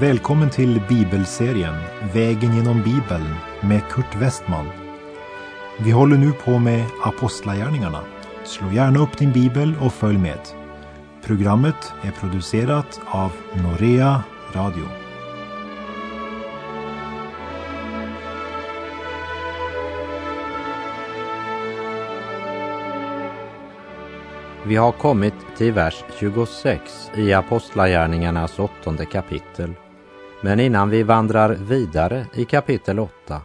Välkommen 0.00 0.50
till 0.50 0.82
bibelserien 0.88 1.74
Vägen 2.14 2.56
genom 2.56 2.82
Bibeln 2.82 3.34
med 3.60 3.82
Kurt 3.90 4.16
Westman. 4.16 4.66
Vi 5.78 5.90
håller 5.90 6.16
nu 6.16 6.32
på 6.32 6.58
med 6.58 6.84
Apostlagärningarna. 7.04 8.00
Slå 8.44 8.72
gärna 8.72 8.98
upp 8.98 9.18
din 9.18 9.32
bibel 9.32 9.74
och 9.80 9.92
följ 9.92 10.18
med. 10.18 10.38
Programmet 11.24 11.92
är 12.02 12.10
producerat 12.10 13.00
av 13.06 13.32
Norea 13.54 14.22
Radio. 14.54 14.84
Vi 24.66 24.76
har 24.76 24.92
kommit 24.92 25.34
till 25.56 25.72
vers 25.72 26.04
26 26.18 27.10
i 27.14 27.32
Apostlagärningarnas 27.32 28.58
åttonde 28.58 29.06
kapitel. 29.06 29.74
Men 30.40 30.60
innan 30.60 30.90
vi 30.90 31.02
vandrar 31.02 31.54
vidare 31.54 32.26
i 32.34 32.44
kapitel 32.44 32.98
8 32.98 33.42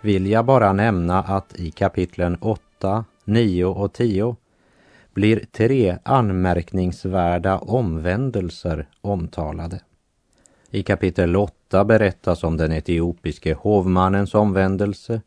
vill 0.00 0.26
jag 0.26 0.44
bara 0.44 0.72
nämna 0.72 1.18
att 1.18 1.60
i 1.60 1.70
kapitlen 1.70 2.36
8, 2.40 3.04
9 3.24 3.64
och 3.64 3.92
10 3.92 4.36
blir 5.14 5.44
tre 5.52 5.98
anmärkningsvärda 6.02 7.58
omvändelser 7.58 8.86
omtalade. 9.00 9.80
I 10.70 10.82
kapitel 10.82 11.36
8 11.36 11.84
berättas 11.84 12.44
om 12.44 12.56
den 12.56 12.72
etiopiske 12.72 13.54
hovmannens 13.54 14.34
omvändelse. 14.34 15.20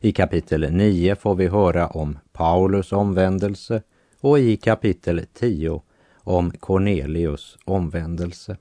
I 0.00 0.12
kapitel 0.12 0.72
9 0.72 1.16
får 1.16 1.34
vi 1.34 1.48
höra 1.48 1.86
om 1.86 2.18
Paulus 2.32 2.92
omvändelse 2.92 3.82
och 4.20 4.38
i 4.38 4.56
kapitel 4.56 5.26
10 5.34 5.82
om 6.14 6.50
Cornelius 6.50 7.58
omvändelse. 7.64 8.56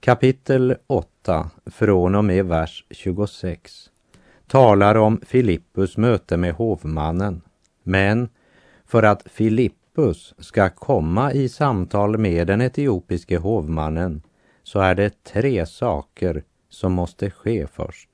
Kapitel 0.00 0.76
8 0.86 1.50
från 1.66 2.14
och 2.14 2.24
med 2.24 2.46
vers 2.46 2.84
26 2.90 3.90
talar 4.46 4.94
om 4.94 5.20
Filippus 5.26 5.96
möte 5.96 6.36
med 6.36 6.54
hovmannen. 6.54 7.42
Men 7.82 8.28
för 8.84 9.02
att 9.02 9.22
Filippus 9.26 10.34
ska 10.38 10.68
komma 10.68 11.32
i 11.32 11.48
samtal 11.48 12.18
med 12.18 12.46
den 12.46 12.60
etiopiske 12.60 13.38
hovmannen 13.38 14.22
så 14.62 14.80
är 14.80 14.94
det 14.94 15.24
tre 15.24 15.66
saker 15.66 16.42
som 16.68 16.92
måste 16.92 17.30
ske 17.30 17.66
först. 17.66 18.08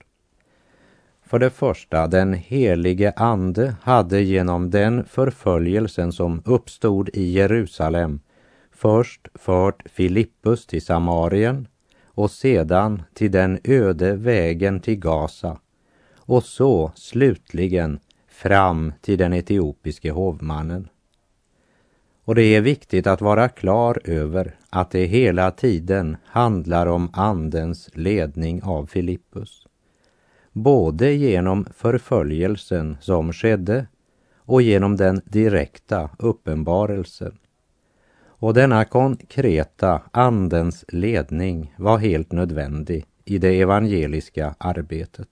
För 1.27 1.39
det 1.39 1.51
första, 1.51 2.07
den 2.07 2.35
helige 2.35 3.13
ande 3.17 3.75
hade 3.83 4.21
genom 4.21 4.71
den 4.71 5.05
förföljelsen 5.05 6.13
som 6.13 6.43
uppstod 6.45 7.09
i 7.13 7.33
Jerusalem 7.33 8.21
först 8.71 9.29
fört 9.35 9.83
Filippus 9.87 10.67
till 10.67 10.85
Samarien 10.85 11.69
och 12.23 12.31
sedan 12.31 13.03
till 13.15 13.31
den 13.31 13.59
öde 13.65 14.17
vägen 14.17 14.81
till 14.81 14.99
Gaza 14.99 15.59
och 16.17 16.45
så 16.45 16.93
slutligen 16.95 17.99
fram 18.29 18.93
till 19.01 19.19
den 19.19 19.33
etiopiske 19.33 20.11
hovmannen. 20.11 20.89
Och 22.25 22.35
det 22.35 22.43
är 22.43 22.61
viktigt 22.61 23.07
att 23.07 23.21
vara 23.21 23.49
klar 23.49 24.01
över 24.05 24.57
att 24.71 24.91
det 24.91 25.05
hela 25.07 25.51
tiden 25.51 26.17
handlar 26.25 26.87
om 26.87 27.11
Andens 27.13 27.91
ledning 27.93 28.63
av 28.63 28.87
Filippus. 28.87 29.67
Både 30.53 31.13
genom 31.13 31.67
förföljelsen 31.77 32.97
som 33.01 33.33
skedde 33.33 33.87
och 34.37 34.63
genom 34.63 34.97
den 34.97 35.21
direkta 35.25 36.11
uppenbarelsen. 36.19 37.39
Och 38.43 38.55
denna 38.55 38.85
konkreta 38.85 40.03
Andens 40.11 40.85
ledning 40.89 41.75
var 41.79 41.99
helt 41.99 42.33
nödvändig 42.33 43.05
i 43.25 43.39
det 43.39 43.61
evangeliska 43.61 44.55
arbetet. 44.59 45.29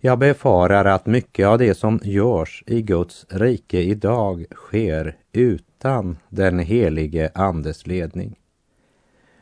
Jag 0.00 0.18
befarar 0.18 0.84
att 0.84 1.06
mycket 1.06 1.46
av 1.46 1.58
det 1.58 1.74
som 1.74 2.00
görs 2.02 2.64
i 2.66 2.82
Guds 2.82 3.26
rike 3.30 3.80
idag 3.80 4.44
sker 4.54 5.16
utan 5.32 6.18
den 6.28 6.58
helige 6.58 7.30
Andes 7.34 7.86
ledning. 7.86 8.38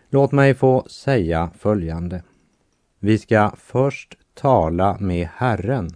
Låt 0.08 0.32
mig 0.32 0.54
få 0.54 0.84
säga 0.88 1.50
följande. 1.58 2.22
Vi 2.98 3.18
ska 3.18 3.52
först 3.56 4.18
tala 4.34 4.96
med 5.00 5.28
Herren 5.34 5.90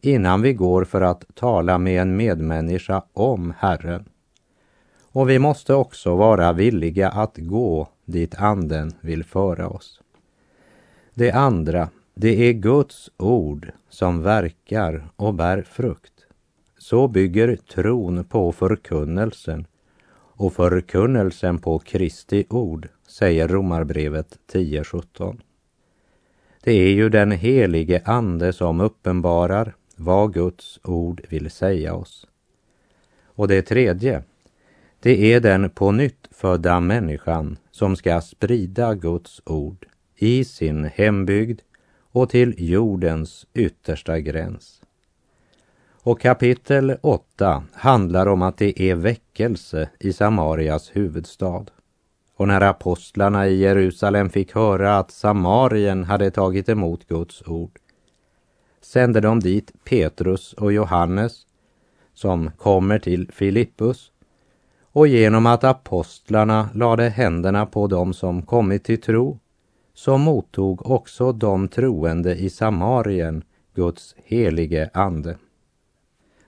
innan 0.00 0.42
vi 0.42 0.52
går 0.52 0.84
för 0.84 1.00
att 1.00 1.24
tala 1.34 1.78
med 1.78 2.02
en 2.02 2.16
medmänniska 2.16 3.02
om 3.12 3.54
Herren. 3.58 4.08
Och 5.16 5.30
vi 5.30 5.38
måste 5.38 5.74
också 5.74 6.16
vara 6.16 6.52
villiga 6.52 7.08
att 7.08 7.36
gå 7.36 7.88
dit 8.04 8.34
Anden 8.34 8.92
vill 9.00 9.24
föra 9.24 9.68
oss. 9.68 10.00
Det 11.14 11.30
andra, 11.30 11.88
det 12.14 12.48
är 12.48 12.52
Guds 12.52 13.10
ord 13.16 13.72
som 13.88 14.22
verkar 14.22 15.08
och 15.16 15.34
bär 15.34 15.62
frukt. 15.62 16.12
Så 16.78 17.08
bygger 17.08 17.56
tron 17.56 18.24
på 18.24 18.52
förkunnelsen 18.52 19.66
och 20.14 20.52
förkunnelsen 20.52 21.58
på 21.58 21.78
Kristi 21.78 22.44
ord, 22.50 22.88
säger 23.06 23.48
Romarbrevet 23.48 24.38
10.17. 24.52 25.40
Det 26.62 26.72
är 26.72 26.92
ju 26.92 27.08
den 27.08 27.30
helige 27.30 28.02
Ande 28.04 28.52
som 28.52 28.80
uppenbarar 28.80 29.74
vad 29.96 30.34
Guds 30.34 30.80
ord 30.84 31.20
vill 31.28 31.50
säga 31.50 31.94
oss. 31.94 32.26
Och 33.24 33.48
det 33.48 33.62
tredje, 33.62 34.22
det 35.00 35.32
är 35.32 35.40
den 35.40 35.70
på 35.70 35.92
nytt 35.92 36.28
födda 36.30 36.80
människan 36.80 37.58
som 37.70 37.96
ska 37.96 38.20
sprida 38.20 38.94
Guds 38.94 39.42
ord 39.44 39.86
i 40.16 40.44
sin 40.44 40.84
hembygd 40.84 41.60
och 42.12 42.30
till 42.30 42.54
jordens 42.58 43.46
yttersta 43.54 44.20
gräns. 44.20 44.82
Och 46.02 46.20
kapitel 46.20 46.96
8 47.00 47.64
handlar 47.72 48.26
om 48.26 48.42
att 48.42 48.56
det 48.56 48.82
är 48.82 48.94
väckelse 48.94 49.88
i 50.00 50.12
Samarias 50.12 50.90
huvudstad. 50.92 51.64
Och 52.36 52.48
när 52.48 52.60
apostlarna 52.60 53.48
i 53.48 53.56
Jerusalem 53.56 54.30
fick 54.30 54.54
höra 54.54 54.98
att 54.98 55.10
Samarien 55.10 56.04
hade 56.04 56.30
tagit 56.30 56.68
emot 56.68 57.06
Guds 57.06 57.42
ord 57.46 57.78
sände 58.80 59.20
de 59.20 59.40
dit 59.40 59.72
Petrus 59.84 60.52
och 60.52 60.72
Johannes 60.72 61.46
som 62.14 62.50
kommer 62.50 62.98
till 62.98 63.30
Filippus 63.32 64.10
och 64.96 65.08
genom 65.08 65.46
att 65.46 65.64
apostlarna 65.64 66.68
lade 66.74 67.08
händerna 67.08 67.66
på 67.66 67.86
dem 67.86 68.14
som 68.14 68.42
kommit 68.42 68.84
till 68.84 69.00
tro 69.00 69.38
så 69.94 70.18
mottog 70.18 70.90
också 70.90 71.32
de 71.32 71.68
troende 71.68 72.34
i 72.34 72.50
Samarien 72.50 73.44
Guds 73.74 74.14
helige 74.24 74.90
ande. 74.94 75.36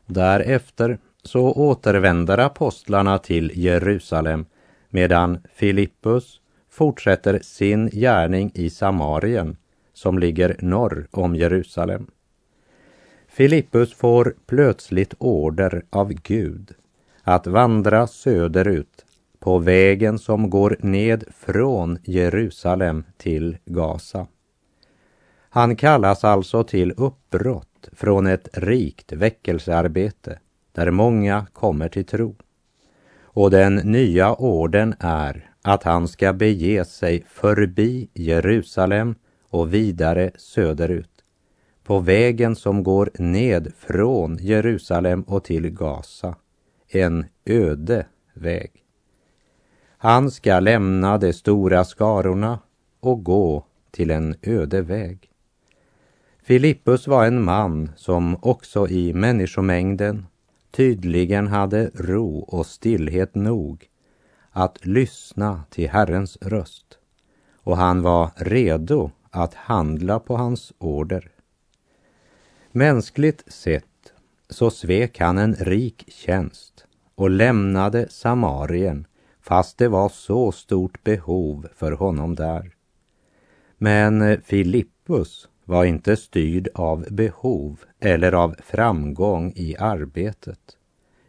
Därefter 0.07 0.99
så 1.23 1.53
återvänder 1.53 2.39
apostlarna 2.39 3.19
till 3.19 3.53
Jerusalem 3.55 4.47
medan 4.91 5.39
Filippus 5.55 6.41
fortsätter 6.71 7.39
sin 7.43 7.89
gärning 7.91 8.51
i 8.55 8.71
Samarien 8.71 9.57
som 9.93 10.19
ligger 10.19 10.57
norr 10.59 11.07
om 11.11 11.37
Jerusalem. 11.37 12.07
Filippus 13.29 13.95
får 13.95 14.35
plötsligt 14.47 15.15
order 15.19 15.83
av 15.91 16.13
Gud 16.13 16.75
att 17.29 17.47
vandra 17.47 18.07
söderut 18.07 19.05
på 19.39 19.59
vägen 19.59 20.19
som 20.19 20.51
går 20.51 20.77
ned 20.81 21.25
från 21.37 21.99
Jerusalem 22.05 23.05
till 23.17 23.57
Gaza. 23.65 24.27
Han 25.51 25.77
kallas 25.77 26.25
alltså 26.25 26.65
till 26.65 26.93
uppbrott 26.97 27.89
från 27.93 28.27
ett 28.27 28.49
rikt 28.53 29.13
väckelsearbete 29.13 30.39
där 30.73 30.91
många 30.91 31.47
kommer 31.53 31.89
till 31.89 32.05
tro. 32.05 32.37
Och 33.21 33.51
den 33.51 33.75
nya 33.75 34.35
orden 34.35 34.95
är 35.01 35.51
att 35.63 35.83
han 35.83 36.09
ska 36.09 36.33
bege 36.33 36.85
sig 36.85 37.25
förbi 37.29 38.11
Jerusalem 38.15 39.15
och 39.49 39.75
vidare 39.75 40.31
söderut 40.37 41.25
på 41.85 41.99
vägen 41.99 42.57
som 42.57 42.83
går 42.83 43.11
ned 43.19 43.73
från 43.79 44.39
Jerusalem 44.41 45.23
och 45.23 45.45
till 45.45 45.71
Gaza. 45.71 46.35
En 46.89 47.27
öde 47.45 48.07
väg. 48.35 48.71
Han 49.99 50.31
ska 50.31 50.61
lämna 50.61 51.19
de 51.19 51.33
stora 51.33 51.85
skarorna 51.85 52.59
och 53.01 53.25
gå 53.25 53.65
till 53.91 54.11
en 54.11 54.35
öde 54.43 54.83
väg. 54.83 55.31
Filippus 56.43 57.07
var 57.07 57.27
en 57.27 57.45
man 57.45 57.91
som 57.97 58.37
också 58.43 58.89
i 58.89 59.13
människomängden 59.15 60.27
tydligen 60.71 61.47
hade 61.47 61.91
ro 61.95 62.39
och 62.39 62.67
stillhet 62.67 63.35
nog 63.35 63.89
att 64.51 64.87
lyssna 64.87 65.65
till 65.71 65.89
Herrens 65.89 66.39
röst 66.41 66.99
och 67.55 67.77
han 67.77 68.03
var 68.03 68.31
redo 68.37 69.11
att 69.31 69.55
handla 69.55 70.21
på 70.21 70.37
hans 70.37 70.73
order. 70.79 71.31
Mänskligt 72.73 73.53
sett 73.53 74.13
så 74.51 74.71
svek 74.71 75.19
han 75.19 75.39
en 75.39 75.55
rik 75.55 76.05
tjänst 76.09 76.78
och 77.19 77.31
lämnade 77.31 78.09
Samarien 78.09 79.07
fast 79.41 79.79
det 79.79 79.89
var 79.89 80.09
så 80.09 80.53
stort 80.53 81.05
behov 81.05 81.69
för 81.75 81.93
honom 81.93 82.35
där. 82.35 82.75
Men 83.79 84.23
eh, 84.23 84.39
Filippus 84.45 85.49
var 85.65 85.85
inte 85.85 86.17
styrd 86.17 86.69
av 86.75 87.07
behov 87.11 87.81
eller 88.01 88.33
av 88.33 88.57
framgång 88.65 89.53
i 89.57 89.77
arbetet, 89.79 90.61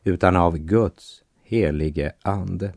utan 0.03 0.35
av 0.35 0.57
Guds 0.57 1.23
helige 1.43 2.11
ande. 2.21 2.73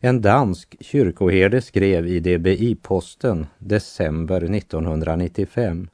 En 0.00 0.20
dansk 0.20 0.76
kyrkoherde 0.80 1.62
skrev 1.62 2.06
i 2.06 2.20
DBI-posten 2.20 3.46
december 3.58 4.56
1995 4.56 5.88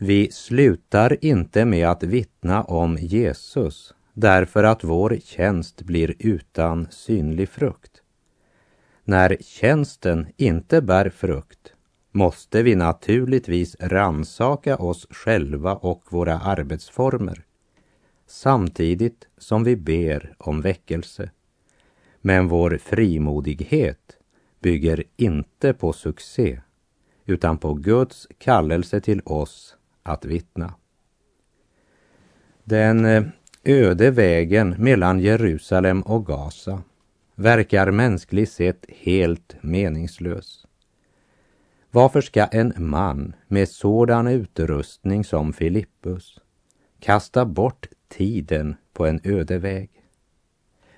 vi 0.00 0.30
slutar 0.32 1.24
inte 1.24 1.64
med 1.64 1.88
att 1.88 2.02
vittna 2.02 2.62
om 2.62 2.98
Jesus 3.00 3.94
därför 4.20 4.64
att 4.64 4.84
vår 4.84 5.18
tjänst 5.24 5.82
blir 5.82 6.14
utan 6.18 6.86
synlig 6.90 7.48
frukt. 7.48 8.02
När 9.04 9.36
tjänsten 9.40 10.26
inte 10.36 10.82
bär 10.82 11.10
frukt 11.10 11.72
måste 12.12 12.62
vi 12.62 12.74
naturligtvis 12.74 13.76
ransaka 13.80 14.76
oss 14.76 15.06
själva 15.10 15.74
och 15.74 16.02
våra 16.10 16.38
arbetsformer 16.38 17.44
samtidigt 18.26 19.28
som 19.38 19.64
vi 19.64 19.76
ber 19.76 20.34
om 20.38 20.60
väckelse. 20.60 21.30
Men 22.20 22.48
vår 22.48 22.78
frimodighet 22.78 24.16
bygger 24.60 25.04
inte 25.16 25.72
på 25.72 25.92
succé 25.92 26.60
utan 27.26 27.58
på 27.58 27.74
Guds 27.74 28.28
kallelse 28.38 29.00
till 29.00 29.20
oss 29.24 29.76
att 30.02 30.24
vittna. 30.24 30.74
Den 32.64 33.04
eh, 33.04 33.24
öde 33.68 34.10
vägen 34.10 34.74
mellan 34.78 35.20
Jerusalem 35.20 36.02
och 36.02 36.26
Gaza 36.26 36.82
verkar 37.34 37.90
mänskligt 37.90 38.52
sett 38.52 38.86
helt 38.88 39.56
meningslös. 39.60 40.66
Varför 41.90 42.20
ska 42.20 42.46
en 42.46 42.72
man 42.76 43.34
med 43.48 43.68
sådan 43.68 44.26
utrustning 44.26 45.24
som 45.24 45.52
Filippus 45.52 46.38
kasta 47.00 47.44
bort 47.44 47.86
tiden 48.08 48.76
på 48.92 49.06
en 49.06 49.20
öde 49.24 49.58
väg? 49.58 49.90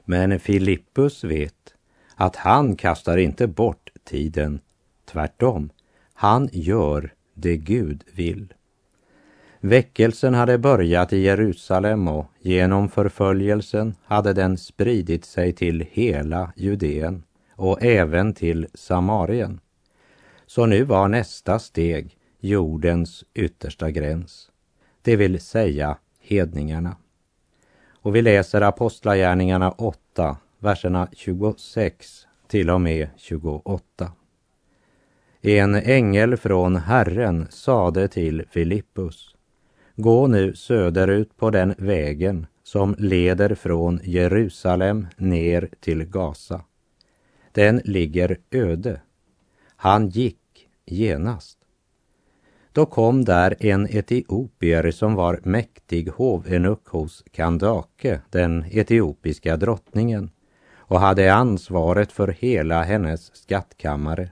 Men 0.05 0.41
Filippus 0.41 1.25
vet 1.25 1.75
att 2.15 2.37
han 2.37 2.77
kastar 2.77 3.17
inte 3.17 3.47
bort 3.47 3.91
tiden. 4.05 4.61
Tvärtom, 5.05 5.71
han 6.13 6.49
gör 6.53 7.15
det 7.35 7.57
Gud 7.57 8.05
vill. 8.15 8.55
Väckelsen 9.63 10.35
hade 10.35 10.59
börjat 10.59 11.13
i 11.13 11.19
Jerusalem 11.19 12.09
och 12.09 12.27
genom 12.39 12.89
förföljelsen 12.89 13.95
hade 14.05 14.33
den 14.33 14.59
spridit 14.59 15.25
sig 15.25 15.53
till 15.53 15.87
hela 15.91 16.53
Judeen 16.57 17.23
och 17.57 17.83
även 17.83 18.35
till 18.35 18.67
Samarien. 18.75 19.61
Så 20.47 20.67
nu 20.67 20.85
var 20.85 21.09
nästa 21.09 21.59
steg 21.59 22.17
jordens 22.39 23.25
yttersta 23.35 23.91
gräns, 23.91 24.51
det 25.03 25.17
vill 25.17 25.41
säga 25.41 25.99
hedningarna. 26.21 26.97
Och 28.03 28.17
vi 28.17 28.23
läser 28.23 28.61
Apostlagärningarna 28.61 29.71
8, 29.71 30.37
verserna 30.59 31.09
26 31.13 32.27
till 32.49 32.71
och 32.71 32.81
med 32.81 33.09
28. 33.17 34.13
En 35.41 35.75
ängel 35.75 36.37
från 36.37 36.77
Herren 36.77 37.47
sade 37.51 38.09
till 38.09 38.45
Filippus 38.51 39.35
Gå 40.03 40.27
nu 40.27 40.55
söderut 40.55 41.37
på 41.37 41.51
den 41.51 41.75
vägen 41.79 42.47
som 42.63 42.95
leder 42.99 43.55
från 43.55 44.01
Jerusalem 44.03 45.07
ner 45.17 45.69
till 45.81 46.05
Gaza. 46.05 46.65
Den 47.53 47.81
ligger 47.85 48.39
öde. 48.51 49.01
Han 49.77 50.09
gick 50.09 50.69
genast. 50.87 51.59
Då 52.73 52.87
kom 52.87 53.25
där 53.25 53.57
en 53.61 53.87
etiopier 53.97 54.91
som 54.91 55.15
var 55.15 55.41
mäktig 55.43 56.09
hovenuck 56.09 56.89
hos 56.89 57.25
Kandake, 57.31 58.21
den 58.31 58.65
etiopiska 58.71 59.57
drottningen, 59.57 60.31
och 60.77 61.01
hade 61.01 61.35
ansvaret 61.35 62.13
för 62.13 62.29
hela 62.29 62.83
hennes 62.83 63.37
skattkammare. 63.37 64.31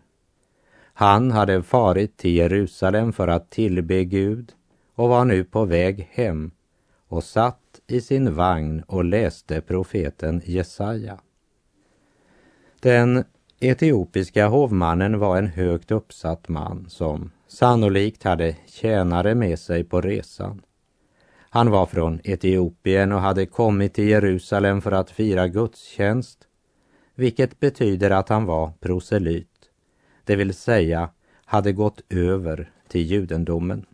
Han 0.93 1.31
hade 1.31 1.63
farit 1.63 2.17
till 2.17 2.37
Jerusalem 2.37 3.13
för 3.13 3.29
att 3.29 3.51
tillbe 3.51 4.05
Gud 4.05 4.53
och 4.99 5.09
var 5.09 5.25
nu 5.25 5.45
på 5.45 5.65
väg 5.65 6.09
hem 6.13 6.51
och 7.09 7.25
satt 7.25 7.81
i 7.87 8.01
sin 8.01 8.35
vagn 8.35 8.83
och 8.87 9.05
läste 9.05 9.61
profeten 9.61 10.43
Jesaja. 10.45 11.21
Den 12.81 13.25
etiopiska 13.61 14.49
hovmannen 14.49 15.19
var 15.19 15.39
en 15.39 15.47
högt 15.47 15.91
uppsatt 15.91 16.49
man 16.49 16.87
som 16.89 17.31
sannolikt 17.49 18.23
hade 18.23 18.57
tjänare 18.67 19.35
med 19.35 19.59
sig 19.59 19.85
på 19.85 20.01
resan. 20.01 20.63
Han 21.51 21.71
var 21.71 21.87
från 21.87 22.21
Etiopien 22.25 23.13
och 23.13 23.21
hade 23.21 23.47
kommit 23.47 23.95
till 23.95 24.09
Jerusalem 24.09 24.81
för 24.81 24.93
att 24.93 25.11
fira 25.11 25.49
gudstjänst, 25.49 26.39
vilket 27.15 27.61
betyder 27.61 28.11
att 28.11 28.29
han 28.29 28.45
var 28.45 28.73
proselyt, 28.81 29.71
det 30.25 30.37
vill 30.37 30.55
säga 30.55 31.11
hade 31.45 31.73
gått 31.73 32.01
över 32.09 32.71
till 32.89 33.03
judendomen. 33.03 33.87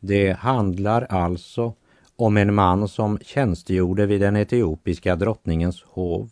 Det 0.00 0.32
handlar 0.32 1.02
alltså 1.02 1.74
om 2.16 2.36
en 2.36 2.54
man 2.54 2.88
som 2.88 3.18
tjänstgjorde 3.18 4.06
vid 4.06 4.20
den 4.20 4.36
etiopiska 4.36 5.16
drottningens 5.16 5.82
hov. 5.82 6.30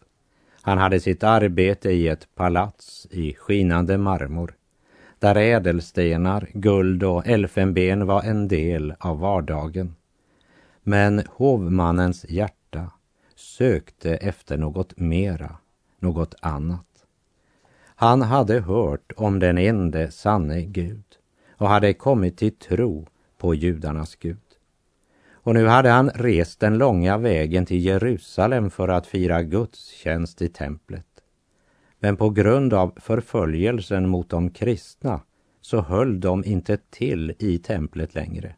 Han 0.62 0.78
hade 0.78 1.00
sitt 1.00 1.22
arbete 1.22 1.90
i 1.90 2.08
ett 2.08 2.28
palats 2.34 3.06
i 3.10 3.34
skinande 3.34 3.98
marmor 3.98 4.54
där 5.18 5.36
ädelstenar, 5.36 6.48
guld 6.52 7.02
och 7.02 7.26
elfenben 7.26 8.06
var 8.06 8.22
en 8.22 8.48
del 8.48 8.94
av 8.98 9.18
vardagen. 9.18 9.94
Men 10.82 11.22
hovmannens 11.28 12.24
hjärta 12.28 12.90
sökte 13.34 14.16
efter 14.16 14.56
något 14.56 14.96
mera, 14.96 15.56
något 15.98 16.34
annat. 16.40 16.86
Han 17.84 18.22
hade 18.22 18.60
hört 18.60 19.12
om 19.16 19.38
den 19.38 19.58
ende 19.58 20.10
sanne 20.10 20.62
Gud 20.62 21.04
och 21.56 21.68
hade 21.68 21.94
kommit 21.94 22.36
till 22.38 22.56
tro 22.56 23.06
och 23.46 23.54
judarnas 23.54 24.16
Gud. 24.16 24.38
Och 25.46 25.54
nu 25.54 25.66
hade 25.66 25.88
han 25.88 26.10
rest 26.10 26.60
den 26.60 26.78
långa 26.78 27.18
vägen 27.18 27.66
till 27.66 27.84
Jerusalem 27.84 28.70
för 28.70 28.88
att 28.88 29.06
fira 29.06 29.42
gudstjänst 29.42 30.42
i 30.42 30.48
templet. 30.48 31.06
Men 31.98 32.16
på 32.16 32.30
grund 32.30 32.74
av 32.74 32.92
förföljelsen 32.96 34.08
mot 34.08 34.30
de 34.30 34.50
kristna 34.50 35.20
så 35.60 35.80
höll 35.80 36.20
de 36.20 36.44
inte 36.44 36.78
till 36.90 37.34
i 37.38 37.58
templet 37.58 38.14
längre. 38.14 38.54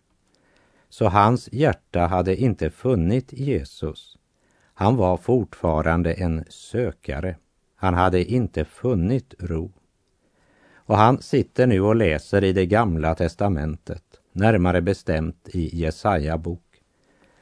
Så 0.89 1.09
hans 1.09 1.49
hjärta 1.53 2.01
hade 2.01 2.37
inte 2.37 2.71
funnit 2.71 3.33
Jesus. 3.33 4.19
Han 4.75 4.97
var 4.97 5.17
fortfarande 5.17 6.13
en 6.13 6.45
sökare. 6.49 7.37
Han 7.77 7.95
hade 7.95 8.33
inte 8.33 8.65
funnit 8.65 9.35
ro. 9.39 9.73
Och 10.75 10.97
han 10.97 11.23
sitter 11.23 11.67
nu 11.67 11.81
och 11.81 11.97
läser 11.97 12.45
i 12.45 12.53
det 12.53 12.67
gamla 12.67 13.15
testamentet 13.15 14.08
närmare 14.39 14.81
bestämt 14.81 15.49
i 15.53 15.77
Jesaja 15.77 16.39
bok. 16.39 16.83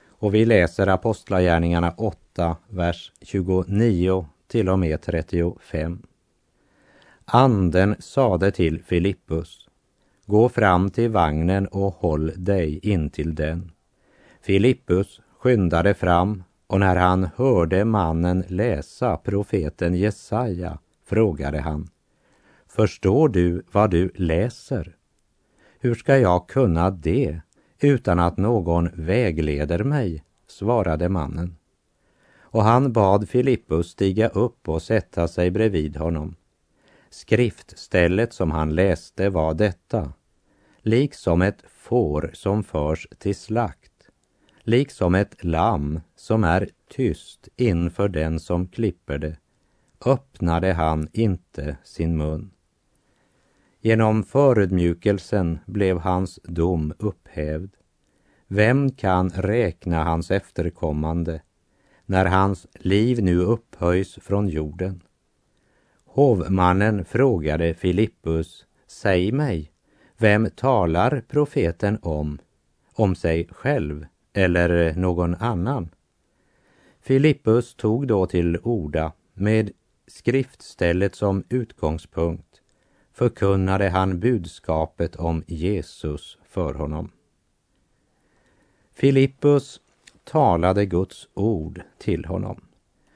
Och 0.09 0.35
vi 0.35 0.45
läser 0.45 0.87
Apostlagärningarna 0.87 1.95
8, 1.97 2.57
vers 2.69 3.13
29 3.23 4.27
till 4.47 4.69
och 4.69 4.79
med 4.79 5.03
35. 5.03 6.03
Anden 7.25 7.97
sade 7.99 8.51
till 8.51 8.83
Filippus, 8.83 9.69
gå 10.27 10.49
fram 10.49 10.91
till 10.91 11.11
vagnen 11.11 11.67
och 11.67 11.95
håll 11.95 12.33
dig 12.37 12.79
intill 12.83 13.35
den. 13.35 13.71
Filippus 14.43 15.21
skyndade 15.39 15.95
fram 15.95 16.43
och 16.67 16.81
när 16.81 16.97
han 16.97 17.29
hörde 17.37 17.85
mannen 17.85 18.45
läsa 18.49 19.17
profeten 19.17 19.95
Jesaja 19.95 20.79
frågade 21.05 21.61
han, 21.61 21.89
förstår 22.69 23.29
du 23.29 23.63
vad 23.73 23.91
du 23.91 24.11
läser? 24.15 24.97
Hur 25.87 25.95
ska 25.95 26.19
jag 26.19 26.49
kunna 26.49 26.91
det 26.91 27.41
utan 27.81 28.19
att 28.19 28.37
någon 28.37 28.91
vägleder 28.95 29.85
mig? 29.85 30.25
svarade 30.47 31.09
mannen. 31.09 31.57
Och 32.39 32.63
han 32.63 32.93
bad 32.93 33.29
Filippus 33.29 33.91
stiga 33.91 34.29
upp 34.29 34.69
och 34.69 34.83
sätta 34.83 35.29
sig 35.29 35.51
bredvid 35.51 35.97
honom. 35.97 36.37
Skriftstället 37.11 38.33
som 38.33 38.51
han 38.51 38.75
läste 38.75 39.31
var 39.31 39.55
detta. 39.55 40.13
Liksom 40.79 41.43
ett 41.43 41.65
får 41.69 42.31
som 42.33 42.65
förs 42.65 43.09
till 43.19 43.37
slakt, 43.37 44.11
liksom 44.63 45.15
ett 45.15 45.45
lamm 45.45 46.01
som 46.17 46.45
är 46.45 46.69
tyst 46.91 47.49
inför 47.57 48.09
den 48.09 48.41
som 48.41 48.69
klipper 48.69 49.19
det, 49.19 49.37
öppnade 50.07 50.73
han 50.73 51.09
inte 51.13 51.77
sin 51.85 52.17
mun. 52.17 52.51
Genom 53.87 54.23
förödmjukelsen 54.23 55.59
blev 55.67 55.99
hans 55.99 56.41
dom 56.45 56.93
upphävd. 56.99 57.71
Vem 58.47 58.91
kan 58.91 59.31
räkna 59.31 60.05
hans 60.05 60.31
efterkommande 60.31 61.43
när 62.07 62.27
hans 62.27 62.67
liv 62.73 63.23
nu 63.23 63.39
upphöjs 63.39 64.19
från 64.23 64.49
jorden? 64.49 65.03
Hovmannen 66.05 67.05
frågade 67.05 67.75
Filippus, 67.75 68.67
säg 68.87 69.33
mig, 69.33 69.71
vem 70.17 70.51
talar 70.51 71.23
profeten 71.29 71.99
om, 72.03 72.39
om 72.93 73.15
sig 73.15 73.49
själv 73.51 74.07
eller 74.33 74.95
någon 74.95 75.35
annan? 75.35 75.89
Filippus 77.01 77.75
tog 77.75 78.07
då 78.07 78.27
till 78.27 78.59
orda 78.63 79.13
med 79.35 79.71
skriftstället 80.07 81.15
som 81.15 81.45
utgångspunkt 81.49 82.56
förkunnade 83.17 83.89
han 83.89 84.21
budskapet 84.21 85.17
om 85.17 85.43
Jesus 85.47 86.39
för 86.45 86.75
honom. 86.75 87.11
Filippus 88.95 89.81
talade 90.25 90.87
Guds 90.87 91.29
ord 91.35 91.83
till 91.99 92.25
honom. 92.25 92.61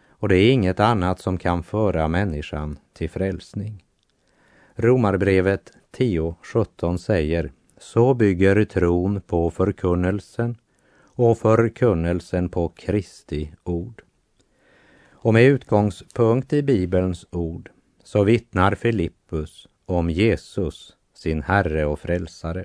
Och 0.08 0.28
det 0.28 0.36
är 0.36 0.52
inget 0.52 0.80
annat 0.80 1.20
som 1.20 1.38
kan 1.38 1.62
föra 1.62 2.08
människan 2.08 2.78
till 2.92 3.10
frälsning. 3.10 3.84
Romarbrevet 4.74 5.72
10.17 5.96 6.96
säger 6.96 7.52
Så 7.78 8.14
bygger 8.14 8.64
tron 8.64 9.20
på 9.20 9.50
förkunnelsen 9.50 10.56
och 11.02 11.38
förkunnelsen 11.38 12.48
på 12.48 12.68
Kristi 12.68 13.52
ord. 13.64 14.02
Och 15.10 15.34
med 15.34 15.44
utgångspunkt 15.44 16.52
i 16.52 16.62
Bibelns 16.62 17.26
ord 17.30 17.70
så 18.04 18.24
vittnar 18.24 18.74
Filippus 18.74 19.66
om 19.90 20.10
Jesus, 20.10 20.96
sin 21.14 21.42
Herre 21.42 21.86
och 21.86 21.98
Frälsare. 21.98 22.64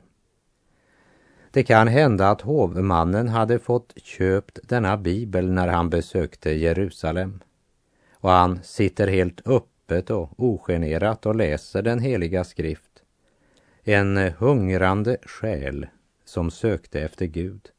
Det 1.51 1.63
kan 1.63 1.87
hända 1.87 2.29
att 2.29 2.41
hovmannen 2.41 3.27
hade 3.27 3.59
fått 3.59 3.93
köpt 4.03 4.59
denna 4.63 4.97
bibel 4.97 5.51
när 5.51 5.67
han 5.67 5.89
besökte 5.89 6.51
Jerusalem. 6.51 7.39
Och 8.13 8.29
han 8.29 8.59
sitter 8.63 9.07
helt 9.07 9.47
öppet 9.47 10.09
och 10.09 10.29
ogenerat 10.37 11.25
och 11.25 11.35
läser 11.35 11.81
den 11.81 11.99
heliga 11.99 12.43
skrift. 12.43 13.03
En 13.83 14.17
hungrande 14.17 15.17
själ 15.21 15.87
som 16.25 16.51
sökte 16.51 17.01
efter 17.01 17.25
Gud. 17.25 17.69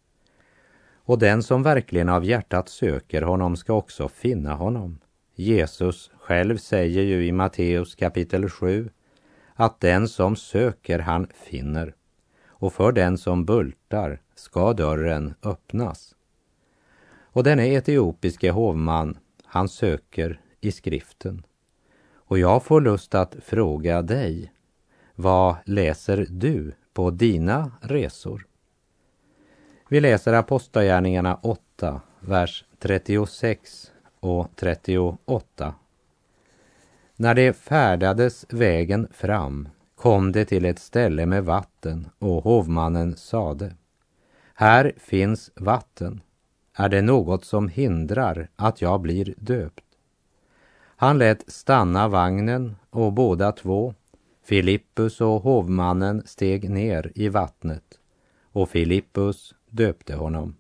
Och 0.94 1.18
den 1.18 1.42
som 1.42 1.62
verkligen 1.62 2.08
av 2.08 2.24
hjärtat 2.24 2.68
söker 2.68 3.22
honom 3.22 3.56
ska 3.56 3.72
också 3.72 4.08
finna 4.08 4.54
honom. 4.54 4.98
Jesus 5.34 6.10
själv 6.20 6.56
säger 6.56 7.02
ju 7.02 7.26
i 7.26 7.32
Matteus 7.32 7.94
kapitel 7.94 8.48
7 8.48 8.90
att 9.56 9.80
den 9.80 10.08
som 10.08 10.36
söker 10.36 10.98
han 10.98 11.26
finner 11.34 11.94
och 12.46 12.72
för 12.72 12.92
den 12.92 13.18
som 13.18 13.44
bultar 13.44 14.20
ska 14.34 14.72
dörren 14.72 15.34
öppnas. 15.42 16.14
Och 17.18 17.44
denne 17.44 17.66
etiopiske 17.66 18.50
hovman, 18.50 19.18
han 19.44 19.68
söker 19.68 20.40
i 20.60 20.72
skriften. 20.72 21.42
Och 22.14 22.38
jag 22.38 22.62
får 22.62 22.80
lust 22.80 23.14
att 23.14 23.36
fråga 23.42 24.02
dig, 24.02 24.52
vad 25.14 25.56
läser 25.64 26.26
du 26.30 26.72
på 26.92 27.10
dina 27.10 27.72
resor? 27.80 28.46
Vi 29.88 30.00
läser 30.00 30.32
Apostlagärningarna 30.32 31.38
8, 31.42 32.00
vers 32.20 32.64
36 32.78 33.92
och 34.20 34.50
38. 34.56 35.75
När 37.18 37.35
det 37.35 37.56
färdades 37.56 38.46
vägen 38.49 39.08
fram 39.11 39.68
kom 39.94 40.32
det 40.32 40.44
till 40.44 40.64
ett 40.64 40.78
ställe 40.78 41.26
med 41.26 41.44
vatten 41.44 42.08
och 42.18 42.44
hovmannen 42.44 43.16
sade 43.16 43.75
Här 44.54 44.92
finns 44.96 45.50
vatten. 45.54 46.20
Är 46.75 46.88
det 46.88 47.02
något 47.02 47.44
som 47.44 47.68
hindrar 47.68 48.49
att 48.56 48.82
jag 48.82 49.00
blir 49.00 49.35
döpt? 49.37 49.85
Han 50.96 51.18
lät 51.18 51.52
stanna 51.52 52.08
vagnen 52.08 52.76
och 52.90 53.12
båda 53.12 53.52
två, 53.52 53.94
Filippus 54.44 55.20
och 55.20 55.42
hovmannen, 55.42 56.23
steg 56.26 56.70
ner 56.70 57.12
i 57.14 57.28
vattnet 57.28 58.00
och 58.52 58.68
Filippus 58.68 59.54
döpte 59.70 60.14
honom. 60.14 60.56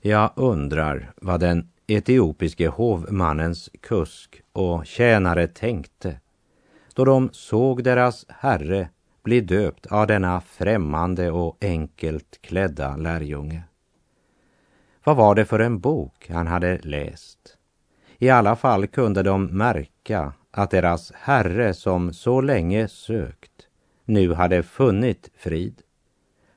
Jag 0.00 0.30
undrar 0.36 1.12
vad 1.16 1.40
den 1.40 1.70
etiopiske 1.86 2.68
hovmannens 2.68 3.70
kusk 3.80 4.42
och 4.52 4.86
tjänare 4.86 5.46
tänkte 5.46 6.20
då 6.94 7.04
de 7.04 7.28
såg 7.32 7.84
deras 7.84 8.26
herre 8.28 8.88
bli 9.22 9.40
döpt 9.40 9.86
av 9.86 10.06
denna 10.06 10.40
främmande 10.40 11.30
och 11.30 11.56
enkelt 11.60 12.38
klädda 12.42 12.96
lärjunge. 12.96 13.62
Vad 15.04 15.16
var 15.16 15.34
det 15.34 15.44
för 15.44 15.58
en 15.58 15.80
bok 15.80 16.30
han 16.30 16.46
hade 16.46 16.78
läst? 16.78 17.58
I 18.18 18.30
alla 18.30 18.56
fall 18.56 18.86
kunde 18.86 19.22
de 19.22 19.46
märka 19.46 20.32
att 20.50 20.70
deras 20.70 21.12
herre 21.14 21.74
som 21.74 22.12
så 22.12 22.40
länge 22.40 22.88
sökt 22.88 23.68
nu 24.04 24.32
hade 24.34 24.62
funnit 24.62 25.30
frid. 25.36 25.82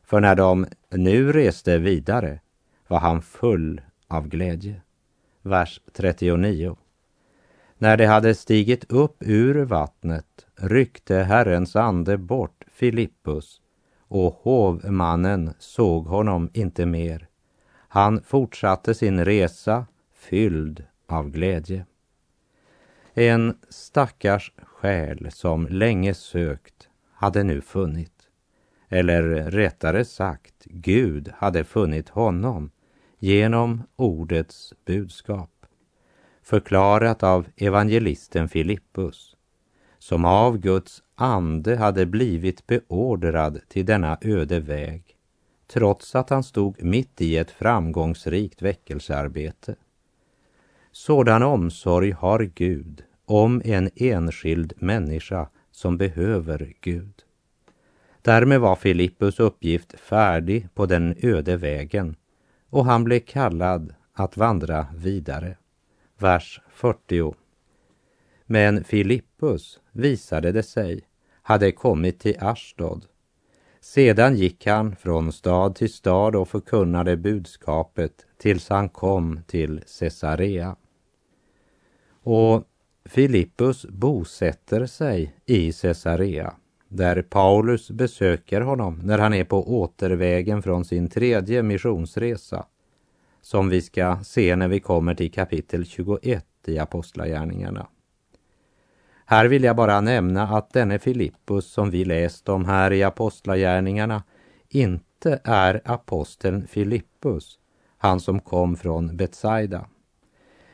För 0.03 0.19
när 0.19 0.36
de 0.36 0.65
nu 0.89 1.31
reste 1.33 1.77
vidare 1.77 2.39
var 2.88 3.00
han 3.00 3.21
full 3.21 3.81
av 4.07 4.27
glädje. 4.27 4.81
Vers 5.41 5.81
39. 5.93 6.77
När 7.77 7.98
de 7.98 8.05
hade 8.05 8.36
stigit 8.36 8.91
upp 8.91 9.17
ur 9.19 9.65
vattnet 9.65 10.48
ryckte 10.55 11.15
Herrens 11.15 11.75
ande 11.75 12.17
bort 12.17 12.65
Filippus 12.72 13.62
och 14.08 14.34
hovmannen 14.34 15.53
såg 15.60 16.05
honom 16.05 16.50
inte 16.53 16.86
mer. 16.86 17.27
Han 17.72 18.22
fortsatte 18.22 18.93
sin 18.93 19.25
resa 19.25 19.86
fylld 20.13 20.84
av 21.08 21.29
glädje. 21.29 21.86
En 23.13 23.58
stackars 23.69 24.51
själ 24.63 25.31
som 25.31 25.67
länge 25.67 26.13
sökt 26.13 26.89
hade 27.13 27.43
nu 27.43 27.62
funnit. 27.62 28.29
Eller 28.89 29.24
rättare 29.51 30.05
sagt, 30.05 30.65
Gud 30.65 31.31
hade 31.38 31.63
funnit 31.63 32.10
honom 32.10 32.72
genom 33.20 33.84
ordets 33.96 34.74
budskap 34.86 35.50
förklarat 36.44 37.24
av 37.24 37.48
evangelisten 37.56 38.50
Filippus, 38.50 39.36
som 40.00 40.26
av 40.26 40.58
Guds 40.58 41.04
ande 41.16 41.76
hade 41.76 42.06
blivit 42.06 42.68
beordrad 42.68 43.60
till 43.68 43.86
denna 43.86 44.18
öde 44.22 44.60
väg, 44.60 45.04
trots 45.68 46.16
att 46.16 46.30
han 46.30 46.44
stod 46.44 46.84
mitt 46.84 47.22
i 47.22 47.38
ett 47.38 47.52
framgångsrikt 47.52 48.62
väckelsearbete. 48.62 49.76
Sådan 50.92 51.44
omsorg 51.44 52.12
har 52.12 52.44
Gud 52.44 53.04
om 53.26 53.62
en 53.66 53.90
enskild 53.96 54.74
människa 54.78 55.50
som 55.72 55.98
behöver 55.98 56.74
Gud. 56.82 57.14
Därmed 58.22 58.60
var 58.60 58.76
Filippus 58.76 59.40
uppgift 59.40 60.00
färdig 60.00 60.68
på 60.74 60.86
den 60.86 61.16
öde 61.22 61.58
vägen 61.58 62.16
och 62.70 62.86
han 62.86 63.04
blev 63.04 63.20
kallad 63.20 63.96
att 64.14 64.38
vandra 64.38 64.88
vidare 64.96 65.58
vers 66.18 66.62
40. 66.70 67.34
Men 68.46 68.84
Filippus, 68.84 69.80
visade 69.92 70.52
det 70.52 70.64
sig, 70.64 71.02
hade 71.42 71.72
kommit 71.72 72.20
till 72.20 72.36
Ashdod. 72.40 73.06
Sedan 73.80 74.36
gick 74.36 74.66
han 74.66 74.96
från 74.96 75.32
stad 75.32 75.76
till 75.76 75.94
stad 75.94 76.36
och 76.36 76.50
förkunnade 76.50 77.18
budskapet 77.18 78.26
tills 78.38 78.70
han 78.70 78.90
kom 78.90 79.40
till 79.48 79.82
Caesarea. 80.00 80.76
Och 82.24 82.64
Filippus 83.06 83.86
bosätter 83.86 84.86
sig 84.86 85.36
i 85.46 85.72
Caesarea 85.74 86.54
där 86.89 87.22
Paulus 87.22 87.91
besöker 87.91 88.62
honom 88.62 89.01
när 89.03 89.17
han 89.17 89.34
är 89.34 89.43
på 89.43 89.79
återvägen 89.81 90.62
från 90.62 90.86
sin 90.86 91.10
tredje 91.10 91.63
missionsresa 91.63 92.65
som 93.41 93.69
vi 93.69 93.81
ska 93.81 94.17
se 94.24 94.55
när 94.55 94.67
vi 94.67 94.79
kommer 94.79 95.15
till 95.15 95.31
kapitel 95.31 95.86
21 95.86 96.46
i 96.65 96.79
Apostlagärningarna. 96.79 97.88
Här 99.25 99.46
vill 99.46 99.63
jag 99.63 99.75
bara 99.75 100.01
nämna 100.01 100.43
att 100.43 100.74
denne 100.74 101.00
Filippus 101.00 101.65
som 101.65 101.89
vi 101.89 102.05
läst 102.05 102.50
om 102.50 102.65
här 102.65 102.93
i 102.93 103.03
Apostlagärningarna 103.03 104.24
inte 104.69 105.39
är 105.43 105.81
aposteln 105.86 106.67
Filippus, 106.67 107.60
han 107.98 108.19
som 108.19 108.39
kom 108.39 108.75
från 108.75 109.17
Betsaida. 109.17 109.86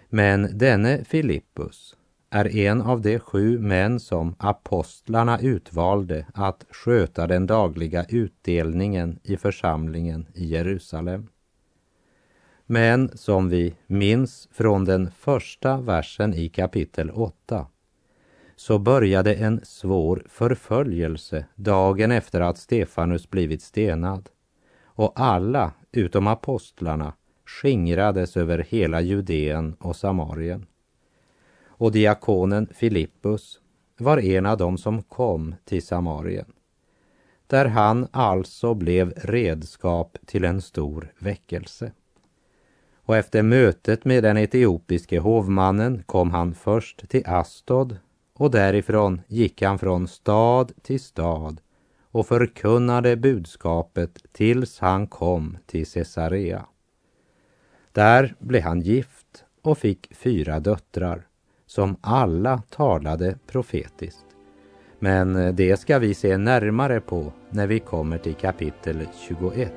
Men 0.10 0.58
denne 0.58 1.04
Filippus 1.04 1.96
är 2.36 2.56
en 2.58 2.82
av 2.82 3.02
de 3.02 3.20
sju 3.20 3.60
män 3.60 4.00
som 4.00 4.36
apostlarna 4.38 5.40
utvalde 5.40 6.26
att 6.34 6.66
sköta 6.70 7.28
den 7.28 7.48
dagliga 7.48 8.06
utdelningen 8.10 9.20
i 9.24 9.38
församlingen 9.38 10.26
i 10.34 10.46
Jerusalem. 10.46 11.28
Men 12.66 13.18
som 13.18 13.50
vi 13.50 13.76
minns 13.88 14.50
från 14.52 14.86
den 14.86 15.12
första 15.12 15.82
versen 15.82 16.34
i 16.34 16.50
kapitel 16.50 17.12
8 17.12 17.68
så 18.56 18.80
började 18.80 19.34
en 19.34 19.62
svår 19.64 20.24
förföljelse 20.30 21.46
dagen 21.56 22.12
efter 22.12 22.42
att 22.42 22.58
Stefanus 22.58 23.30
blivit 23.30 23.62
stenad 23.62 24.30
och 24.84 25.14
alla 25.16 25.72
utom 25.92 26.28
apostlarna 26.28 27.14
skingrades 27.46 28.38
över 28.38 28.66
hela 28.70 29.02
Judeen 29.02 29.76
och 29.80 29.96
Samarien 29.96 30.66
och 31.78 31.92
diakonen 31.92 32.68
Filippus 32.74 33.60
var 33.98 34.18
en 34.18 34.46
av 34.46 34.58
dem 34.58 34.78
som 34.78 35.04
kom 35.04 35.56
till 35.66 35.86
Samarien, 35.86 36.54
där 37.48 37.66
han 37.66 38.08
alltså 38.12 38.74
blev 38.74 39.14
redskap 39.16 40.18
till 40.26 40.46
en 40.46 40.62
stor 40.62 41.14
väckelse. 41.20 41.92
Och 42.96 43.16
efter 43.16 43.44
mötet 43.44 44.06
med 44.06 44.24
den 44.24 44.38
etiopiske 44.38 45.20
hovmannen 45.20 46.04
kom 46.06 46.32
han 46.32 46.54
först 46.54 47.10
till 47.10 47.24
Astod 47.26 47.98
och 48.34 48.52
därifrån 48.52 49.22
gick 49.28 49.62
han 49.62 49.80
från 49.80 50.08
stad 50.08 50.72
till 50.82 51.00
stad 51.00 51.62
och 52.02 52.28
förkunnade 52.28 53.16
budskapet 53.16 54.26
tills 54.32 54.80
han 54.80 55.08
kom 55.08 55.58
till 55.66 55.88
Caesarea. 55.88 56.66
Där 57.92 58.36
blev 58.40 58.62
han 58.62 58.82
gift 58.82 59.44
och 59.62 59.78
fick 59.78 60.16
fyra 60.16 60.60
döttrar 60.60 61.28
som 61.76 61.96
alla 62.02 62.58
talade 62.70 63.38
profetiskt. 63.48 64.26
Men 65.00 65.36
eh, 65.36 65.54
det 65.54 65.80
ska 65.80 66.00
vi 66.00 66.14
se 66.14 66.38
närmare 66.38 67.02
på 67.02 67.34
när 67.50 67.68
vi 67.68 67.80
kommer 67.80 68.18
till 68.18 68.34
kapitel 68.34 69.08
21. 69.28 69.74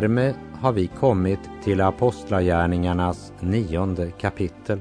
Därmed 0.00 0.34
har 0.54 0.72
vi 0.72 0.86
kommit 0.86 1.38
till 1.64 1.80
Apostlagärningarnas 1.80 3.32
nionde 3.40 4.10
kapitel 4.10 4.80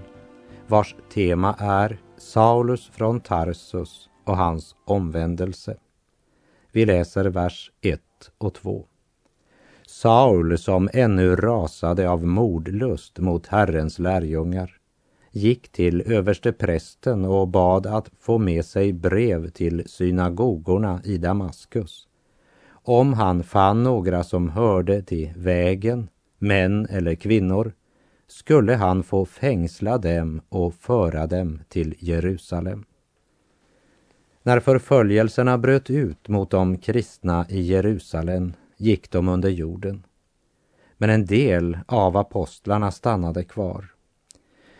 vars 0.67 0.95
tema 1.13 1.55
är 1.59 2.01
Saulus 2.17 2.89
från 2.89 3.19
Tarsus 3.19 4.09
och 4.25 4.37
hans 4.37 4.75
omvändelse. 4.85 5.77
Vi 6.71 6.85
läser 6.85 7.25
vers 7.25 7.71
1 7.81 8.01
och 8.37 8.53
2. 8.53 8.85
Saul, 9.87 10.57
som 10.57 10.89
ännu 10.93 11.35
rasade 11.35 12.09
av 12.09 12.25
mordlust 12.25 13.19
mot 13.19 13.47
Herrens 13.47 13.99
lärjungar, 13.99 14.77
gick 15.31 15.69
till 15.71 16.01
översteprästen 16.01 17.25
och 17.25 17.47
bad 17.47 17.87
att 17.87 18.11
få 18.19 18.37
med 18.37 18.65
sig 18.65 18.93
brev 18.93 19.49
till 19.49 19.83
synagogorna 19.85 21.01
i 21.03 21.17
Damaskus 21.17 22.08
om 22.89 23.13
han 23.13 23.43
fann 23.43 23.83
några 23.83 24.23
som 24.23 24.49
hörde 24.49 25.01
till 25.01 25.29
vägen, 25.35 26.09
män 26.39 26.87
eller 26.89 27.15
kvinnor, 27.15 27.73
skulle 28.27 28.75
han 28.75 29.03
få 29.03 29.25
fängsla 29.25 29.97
dem 29.97 30.41
och 30.49 30.73
föra 30.73 31.27
dem 31.27 31.59
till 31.67 31.95
Jerusalem. 31.99 32.85
När 34.43 34.59
förföljelserna 34.59 35.57
bröt 35.57 35.89
ut 35.89 36.27
mot 36.27 36.49
de 36.49 36.77
kristna 36.77 37.45
i 37.49 37.61
Jerusalem 37.61 38.53
gick 38.77 39.11
de 39.11 39.27
under 39.29 39.49
jorden. 39.49 40.03
Men 40.97 41.09
en 41.09 41.25
del 41.25 41.77
av 41.85 42.17
apostlarna 42.17 42.91
stannade 42.91 43.43
kvar. 43.43 43.85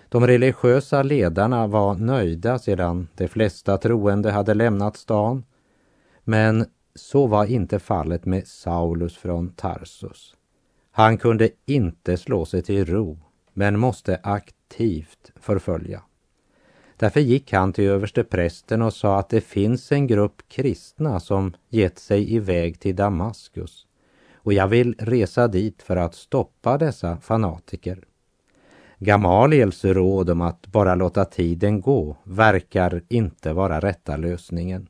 De 0.09 0.27
religiösa 0.27 1.03
ledarna 1.03 1.67
var 1.67 1.95
nöjda 1.95 2.59
sedan 2.59 3.07
de 3.15 3.27
flesta 3.27 3.77
troende 3.77 4.31
hade 4.31 4.53
lämnat 4.53 4.97
stan. 4.97 5.43
Men 6.23 6.65
så 7.01 7.27
var 7.27 7.45
inte 7.45 7.79
fallet 7.79 8.25
med 8.25 8.47
Saulus 8.47 9.17
från 9.17 9.49
Tarsus. 9.49 10.35
Han 10.91 11.17
kunde 11.17 11.49
inte 11.65 12.17
slå 12.17 12.45
sig 12.45 12.61
till 12.61 12.85
ro, 12.85 13.19
men 13.53 13.79
måste 13.79 14.19
aktivt 14.23 15.31
förfölja. 15.35 16.01
Därför 16.97 17.19
gick 17.19 17.53
han 17.53 17.73
till 17.73 17.89
översteprästen 17.89 18.81
och 18.81 18.93
sa 18.93 19.19
att 19.19 19.29
det 19.29 19.41
finns 19.41 19.91
en 19.91 20.07
grupp 20.07 20.41
kristna 20.47 21.19
som 21.19 21.53
gett 21.69 21.99
sig 21.99 22.33
iväg 22.33 22.79
till 22.79 22.95
Damaskus 22.95 23.85
och 24.49 24.53
jag 24.53 24.67
vill 24.67 24.95
resa 24.99 25.47
dit 25.47 25.81
för 25.81 25.95
att 25.95 26.15
stoppa 26.15 26.77
dessa 26.77 27.17
fanatiker. 27.17 28.03
Gamaliels 28.97 29.85
råd 29.85 30.29
om 30.29 30.41
att 30.41 30.67
bara 30.67 30.95
låta 30.95 31.25
tiden 31.25 31.81
gå 31.81 32.17
verkar 32.23 33.01
inte 33.09 33.53
vara 33.53 33.79
rätta 33.79 34.17
lösningen. 34.17 34.87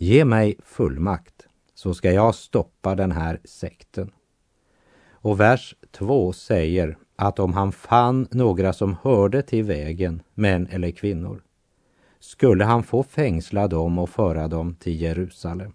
Ge 0.00 0.24
mig 0.24 0.56
fullmakt 0.64 1.46
så 1.74 1.94
ska 1.94 2.12
jag 2.12 2.34
stoppa 2.34 2.94
den 2.94 3.12
här 3.12 3.40
sekten. 3.44 4.10
Och 5.10 5.40
vers 5.40 5.74
2 5.90 6.32
säger 6.32 6.98
att 7.16 7.38
om 7.38 7.52
han 7.52 7.72
fann 7.72 8.28
några 8.30 8.72
som 8.72 8.96
hörde 9.02 9.42
till 9.42 9.64
vägen, 9.64 10.22
män 10.34 10.66
eller 10.70 10.90
kvinnor, 10.90 11.42
skulle 12.18 12.64
han 12.64 12.82
få 12.82 13.02
fängsla 13.02 13.68
dem 13.68 13.98
och 13.98 14.10
föra 14.10 14.48
dem 14.48 14.74
till 14.74 15.00
Jerusalem. 15.00 15.72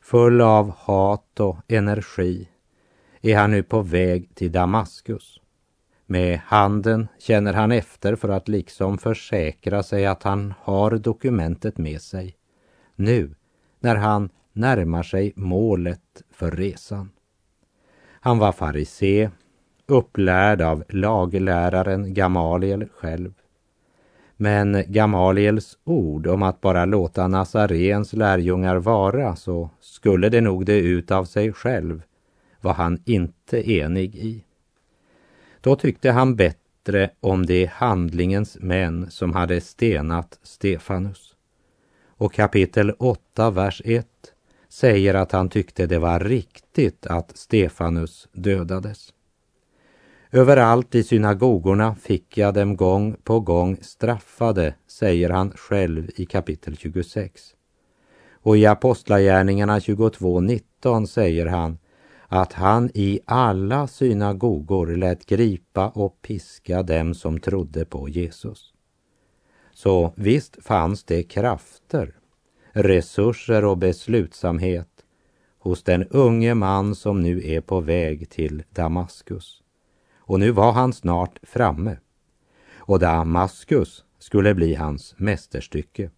Full 0.00 0.40
av 0.40 0.70
hat 0.70 1.40
och 1.40 1.56
energi 1.68 2.48
är 3.20 3.36
han 3.36 3.50
nu 3.50 3.62
på 3.62 3.82
väg 3.82 4.34
till 4.34 4.52
Damaskus. 4.52 5.40
Med 6.06 6.38
handen 6.38 7.08
känner 7.18 7.52
han 7.52 7.72
efter 7.72 8.16
för 8.16 8.28
att 8.28 8.48
liksom 8.48 8.98
försäkra 8.98 9.82
sig 9.82 10.06
att 10.06 10.22
han 10.22 10.54
har 10.60 10.90
dokumentet 10.90 11.78
med 11.78 12.02
sig 12.02 12.35
nu 12.96 13.34
när 13.80 13.96
han 13.96 14.28
närmar 14.52 15.02
sig 15.02 15.32
målet 15.36 16.22
för 16.30 16.50
resan. 16.50 17.10
Han 18.20 18.38
var 18.38 18.52
farisé, 18.52 19.30
upplärd 19.86 20.62
av 20.62 20.84
lagläraren 20.88 22.14
Gamaliel 22.14 22.88
själv. 22.88 23.32
Men 24.36 24.84
Gamaliels 24.86 25.78
ord 25.84 26.26
om 26.26 26.42
att 26.42 26.60
bara 26.60 26.84
låta 26.84 27.28
Nazarens 27.28 28.12
lärjungar 28.12 28.76
vara 28.76 29.36
så 29.36 29.70
skulle 29.80 30.28
det 30.28 30.40
nog 30.40 30.66
det 30.66 30.78
ut 30.78 31.10
av 31.10 31.24
sig 31.24 31.52
själv 31.52 32.02
var 32.60 32.74
han 32.74 33.02
inte 33.04 33.70
enig 33.72 34.16
i. 34.16 34.44
Då 35.60 35.76
tyckte 35.76 36.10
han 36.10 36.36
bättre 36.36 37.10
om 37.20 37.46
de 37.46 37.66
handlingens 37.66 38.58
män 38.60 39.10
som 39.10 39.32
hade 39.32 39.60
stenat 39.60 40.38
Stefanus 40.42 41.25
och 42.18 42.32
kapitel 42.32 42.90
8, 42.98 43.50
vers 43.50 43.82
1 43.84 44.06
säger 44.68 45.14
att 45.14 45.32
han 45.32 45.48
tyckte 45.48 45.86
det 45.86 45.98
var 45.98 46.20
riktigt 46.20 47.06
att 47.06 47.36
Stefanus 47.36 48.28
dödades. 48.32 49.12
Överallt 50.30 50.94
i 50.94 51.02
synagogorna 51.02 51.94
fick 51.94 52.38
jag 52.38 52.54
dem 52.54 52.76
gång 52.76 53.16
på 53.24 53.40
gång 53.40 53.76
straffade, 53.82 54.74
säger 54.86 55.30
han 55.30 55.50
själv 55.50 56.10
i 56.16 56.26
kapitel 56.26 56.76
26. 56.76 57.42
Och 58.32 58.56
i 58.56 58.66
Apostlagärningarna 58.66 59.78
22.19 59.78 61.06
säger 61.06 61.46
han 61.46 61.78
att 62.28 62.52
han 62.52 62.90
i 62.94 63.20
alla 63.24 63.86
synagogor 63.86 64.96
lät 64.96 65.26
gripa 65.26 65.88
och 65.88 66.22
piska 66.22 66.82
dem 66.82 67.14
som 67.14 67.40
trodde 67.40 67.84
på 67.84 68.08
Jesus. 68.08 68.75
Så 69.76 70.12
visst 70.16 70.56
fanns 70.64 71.04
det 71.04 71.22
krafter, 71.22 72.14
resurser 72.72 73.64
och 73.64 73.78
beslutsamhet 73.78 75.04
hos 75.58 75.82
den 75.82 76.04
unge 76.04 76.54
man 76.54 76.94
som 76.94 77.22
nu 77.22 77.50
är 77.50 77.60
på 77.60 77.80
väg 77.80 78.30
till 78.30 78.62
Damaskus. 78.70 79.62
Och 80.16 80.40
nu 80.40 80.50
var 80.50 80.72
han 80.72 80.92
snart 80.92 81.38
framme. 81.42 81.96
Och 82.74 82.98
Damaskus 82.98 84.04
skulle 84.18 84.54
bli 84.54 84.74
hans 84.74 85.14
mästerstycke. 85.18 86.10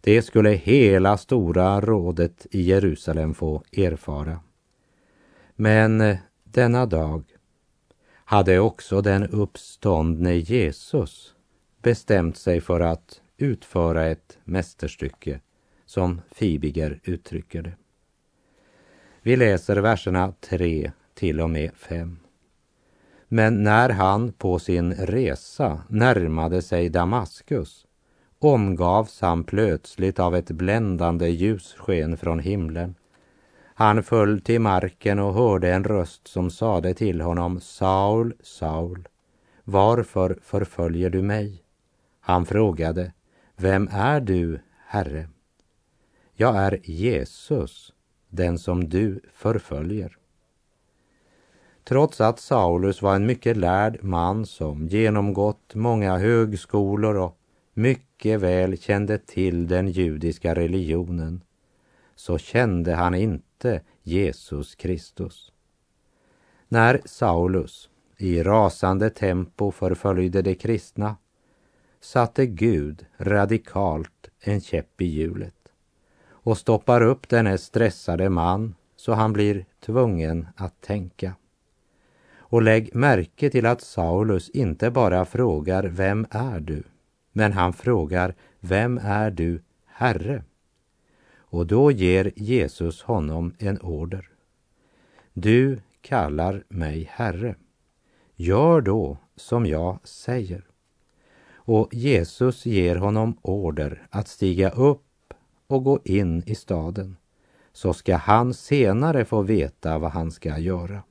Det 0.00 0.22
skulle 0.22 0.50
hela 0.50 1.16
stora 1.16 1.80
rådet 1.80 2.46
i 2.50 2.62
Jerusalem 2.62 3.34
få 3.34 3.62
erfara. 3.72 4.40
Men 5.56 6.00
eh, 6.00 6.16
denna 6.44 6.86
dag 6.86 7.24
hade 8.24 8.58
också 8.58 9.00
den 9.00 9.26
uppståndne 9.26 10.34
Jesus 10.34 11.33
bestämt 11.84 12.36
sig 12.36 12.60
för 12.60 12.80
att 12.80 13.20
utföra 13.36 14.06
ett 14.06 14.38
mästerstycke, 14.44 15.40
som 15.86 16.20
Fibiger 16.32 17.00
uttrycker 17.04 17.62
det. 17.62 17.72
Vi 19.22 19.36
läser 19.36 19.76
verserna 19.76 20.32
3 20.40 20.92
till 21.14 21.40
och 21.40 21.50
med 21.50 21.70
5. 21.74 22.18
Men 23.28 23.62
när 23.62 23.90
han 23.90 24.32
på 24.32 24.58
sin 24.58 24.94
resa 24.94 25.82
närmade 25.88 26.62
sig 26.62 26.88
Damaskus 26.88 27.86
omgavs 28.38 29.20
han 29.20 29.44
plötsligt 29.44 30.18
av 30.18 30.36
ett 30.36 30.50
bländande 30.50 31.28
ljussken 31.28 32.16
från 32.16 32.38
himlen. 32.38 32.94
Han 33.74 34.02
föll 34.02 34.40
till 34.40 34.60
marken 34.60 35.18
och 35.18 35.34
hörde 35.34 35.72
en 35.74 35.84
röst 35.84 36.28
som 36.28 36.50
sade 36.50 36.94
till 36.94 37.20
honom 37.20 37.60
Saul, 37.60 38.34
Saul, 38.42 39.08
varför 39.64 40.38
förföljer 40.42 41.10
du 41.10 41.22
mig? 41.22 41.63
Han 42.26 42.46
frågade, 42.46 43.12
Vem 43.56 43.88
är 43.92 44.20
du, 44.20 44.60
Herre. 44.86 45.28
Jag 46.34 46.56
är 46.56 46.80
Jesus, 46.82 47.92
den 48.28 48.58
som 48.58 48.88
du 48.88 49.20
förföljer. 49.34 50.16
Trots 51.84 52.20
att 52.20 52.40
Saulus 52.40 53.02
var 53.02 53.14
en 53.16 53.26
mycket 53.26 53.56
lärd 53.56 53.98
man 54.02 54.46
som 54.46 54.88
genomgått 54.88 55.74
många 55.74 56.18
högskolor 56.18 57.16
och 57.16 57.38
mycket 57.74 58.40
väl 58.40 58.78
kände 58.78 59.18
till 59.18 59.68
den 59.68 59.88
judiska 59.88 60.54
religionen 60.54 61.44
så 62.14 62.38
kände 62.38 62.94
han 62.94 63.14
inte 63.14 63.80
Jesus 64.02 64.74
Kristus. 64.74 65.52
När 66.68 67.00
Saulus 67.04 67.90
i 68.16 68.42
rasande 68.42 69.10
tempo 69.10 69.70
förföljde 69.70 70.42
de 70.42 70.54
kristna 70.54 71.16
satte 72.04 72.46
Gud 72.46 73.06
radikalt 73.16 74.28
en 74.40 74.60
käpp 74.60 75.00
i 75.00 75.04
hjulet 75.04 75.72
och 76.28 76.58
stoppar 76.58 77.00
upp 77.00 77.28
denne 77.28 77.58
stressade 77.58 78.30
man 78.30 78.74
så 78.96 79.12
han 79.12 79.32
blir 79.32 79.66
tvungen 79.80 80.48
att 80.56 80.80
tänka. 80.80 81.34
Och 82.36 82.62
lägg 82.62 82.94
märke 82.94 83.50
till 83.50 83.66
att 83.66 83.80
Saulus 83.80 84.50
inte 84.50 84.90
bara 84.90 85.24
frågar 85.24 85.84
Vem 85.84 86.26
är 86.30 86.60
du? 86.60 86.82
Men 87.32 87.52
han 87.52 87.72
frågar 87.72 88.34
Vem 88.60 88.98
är 89.02 89.30
du, 89.30 89.62
Herre? 89.86 90.42
Och 91.36 91.66
då 91.66 91.90
ger 91.90 92.32
Jesus 92.36 93.02
honom 93.02 93.54
en 93.58 93.80
order. 93.80 94.28
Du 95.32 95.80
kallar 96.00 96.64
mig 96.68 97.10
Herre. 97.12 97.54
Gör 98.36 98.80
då 98.80 99.18
som 99.36 99.66
jag 99.66 99.98
säger. 100.04 100.73
Och 101.64 101.94
Jesus 101.94 102.66
ger 102.66 102.96
honom 102.96 103.36
order 103.42 104.06
att 104.10 104.28
stiga 104.28 104.70
upp 104.70 105.34
och 105.66 105.84
gå 105.84 106.00
in 106.04 106.42
i 106.46 106.54
staden. 106.54 107.16
Så 107.72 107.92
ska 107.92 108.16
han 108.16 108.54
senare 108.54 109.24
få 109.24 109.42
veta 109.42 109.98
vad 109.98 110.10
han 110.10 110.30
ska 110.30 110.58
göra. 110.58 111.02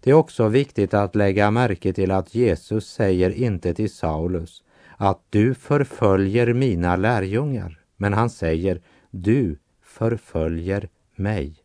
Det 0.00 0.10
är 0.10 0.14
också 0.14 0.48
viktigt 0.48 0.94
att 0.94 1.14
lägga 1.14 1.50
märke 1.50 1.92
till 1.92 2.10
att 2.10 2.34
Jesus 2.34 2.90
säger 2.90 3.30
inte 3.30 3.74
till 3.74 3.92
Saulus 3.92 4.64
att 4.96 5.20
du 5.30 5.54
förföljer 5.54 6.54
mina 6.54 6.96
lärjungar, 6.96 7.80
men 7.96 8.12
han 8.12 8.30
säger 8.30 8.82
du 9.10 9.58
förföljer 9.82 10.88
mig. 11.16 11.56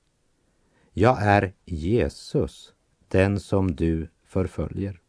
Jag 0.93 1.17
är 1.21 1.53
Jesus, 1.65 2.73
den 3.07 3.39
som 3.39 3.75
du 3.75 4.07
förföljer. 4.25 4.99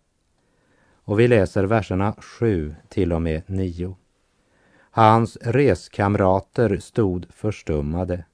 Och 1.06 1.20
vi 1.20 1.28
läser 1.28 1.64
verserna 1.64 2.14
7 2.18 2.74
till 2.88 3.12
och 3.12 3.22
med 3.22 3.42
9. 3.46 3.96
Hans 4.90 5.38
reskamrater 5.40 6.78
stod 6.78 7.26
förstummade. 7.30 8.24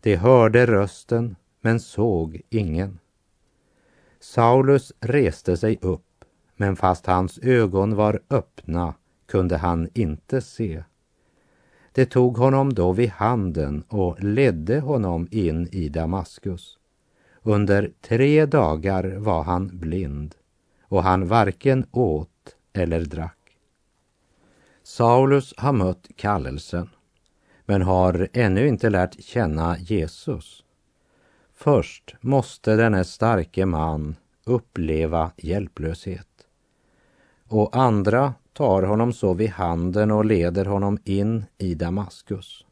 De 0.00 0.16
hörde 0.16 0.66
rösten 0.66 1.36
men 1.60 1.80
såg 1.80 2.40
ingen. 2.50 2.98
Saulus 4.20 4.92
reste 5.00 5.56
sig 5.56 5.78
upp, 5.80 6.24
men 6.56 6.76
fast 6.76 7.06
hans 7.06 7.38
ögon 7.38 7.94
var 7.94 8.20
öppna 8.30 8.94
kunde 9.26 9.56
han 9.56 9.88
inte 9.94 10.40
se. 10.40 10.84
Det 11.92 12.06
tog 12.06 12.36
honom 12.36 12.74
då 12.74 12.92
vid 12.92 13.10
handen 13.10 13.84
och 13.88 14.24
ledde 14.24 14.80
honom 14.80 15.28
in 15.30 15.68
i 15.72 15.88
Damaskus. 15.88 16.78
Under 17.42 17.92
tre 18.00 18.46
dagar 18.46 19.16
var 19.16 19.42
han 19.42 19.78
blind 19.78 20.34
och 20.88 21.02
han 21.02 21.28
varken 21.28 21.86
åt 21.90 22.56
eller 22.72 23.00
drack. 23.00 23.56
Saulus 24.82 25.54
har 25.56 25.72
mött 25.72 26.08
kallelsen 26.16 26.90
men 27.64 27.82
har 27.82 28.28
ännu 28.32 28.68
inte 28.68 28.90
lärt 28.90 29.24
känna 29.24 29.78
Jesus. 29.78 30.64
Först 31.54 32.14
måste 32.20 32.76
denne 32.76 33.04
starke 33.04 33.66
man 33.66 34.16
uppleva 34.44 35.30
hjälplöshet. 35.36 36.46
Och 37.48 37.76
andra 37.76 38.34
tar 38.52 38.82
honom 38.82 39.12
så 39.12 39.34
vid 39.34 39.50
handen 39.50 40.10
och 40.10 40.24
leder 40.24 40.64
honom 40.64 40.98
in 41.04 41.44
i 41.58 41.74
Damaskus. 41.74 42.64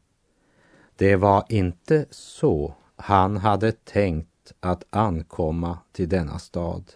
Det 0.97 1.17
var 1.17 1.45
inte 1.49 2.07
så 2.11 2.75
han 2.97 3.37
hade 3.37 3.73
tänkt 3.73 4.53
att 4.61 4.85
ankomma 4.91 5.79
till 5.93 6.09
denna 6.09 6.39
stad. 6.39 6.93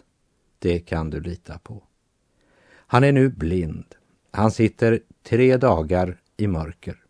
Det 0.59 0.79
kan 0.79 1.09
du 1.09 1.19
lita 1.19 1.59
på. 1.59 1.83
Han 2.71 3.03
är 3.03 3.11
nu 3.11 3.29
blind. 3.29 3.95
Han 4.31 4.51
sitter 4.51 4.99
tre 5.23 5.57
dagar 5.57 6.21
i 6.37 6.47
mörker 6.47 7.03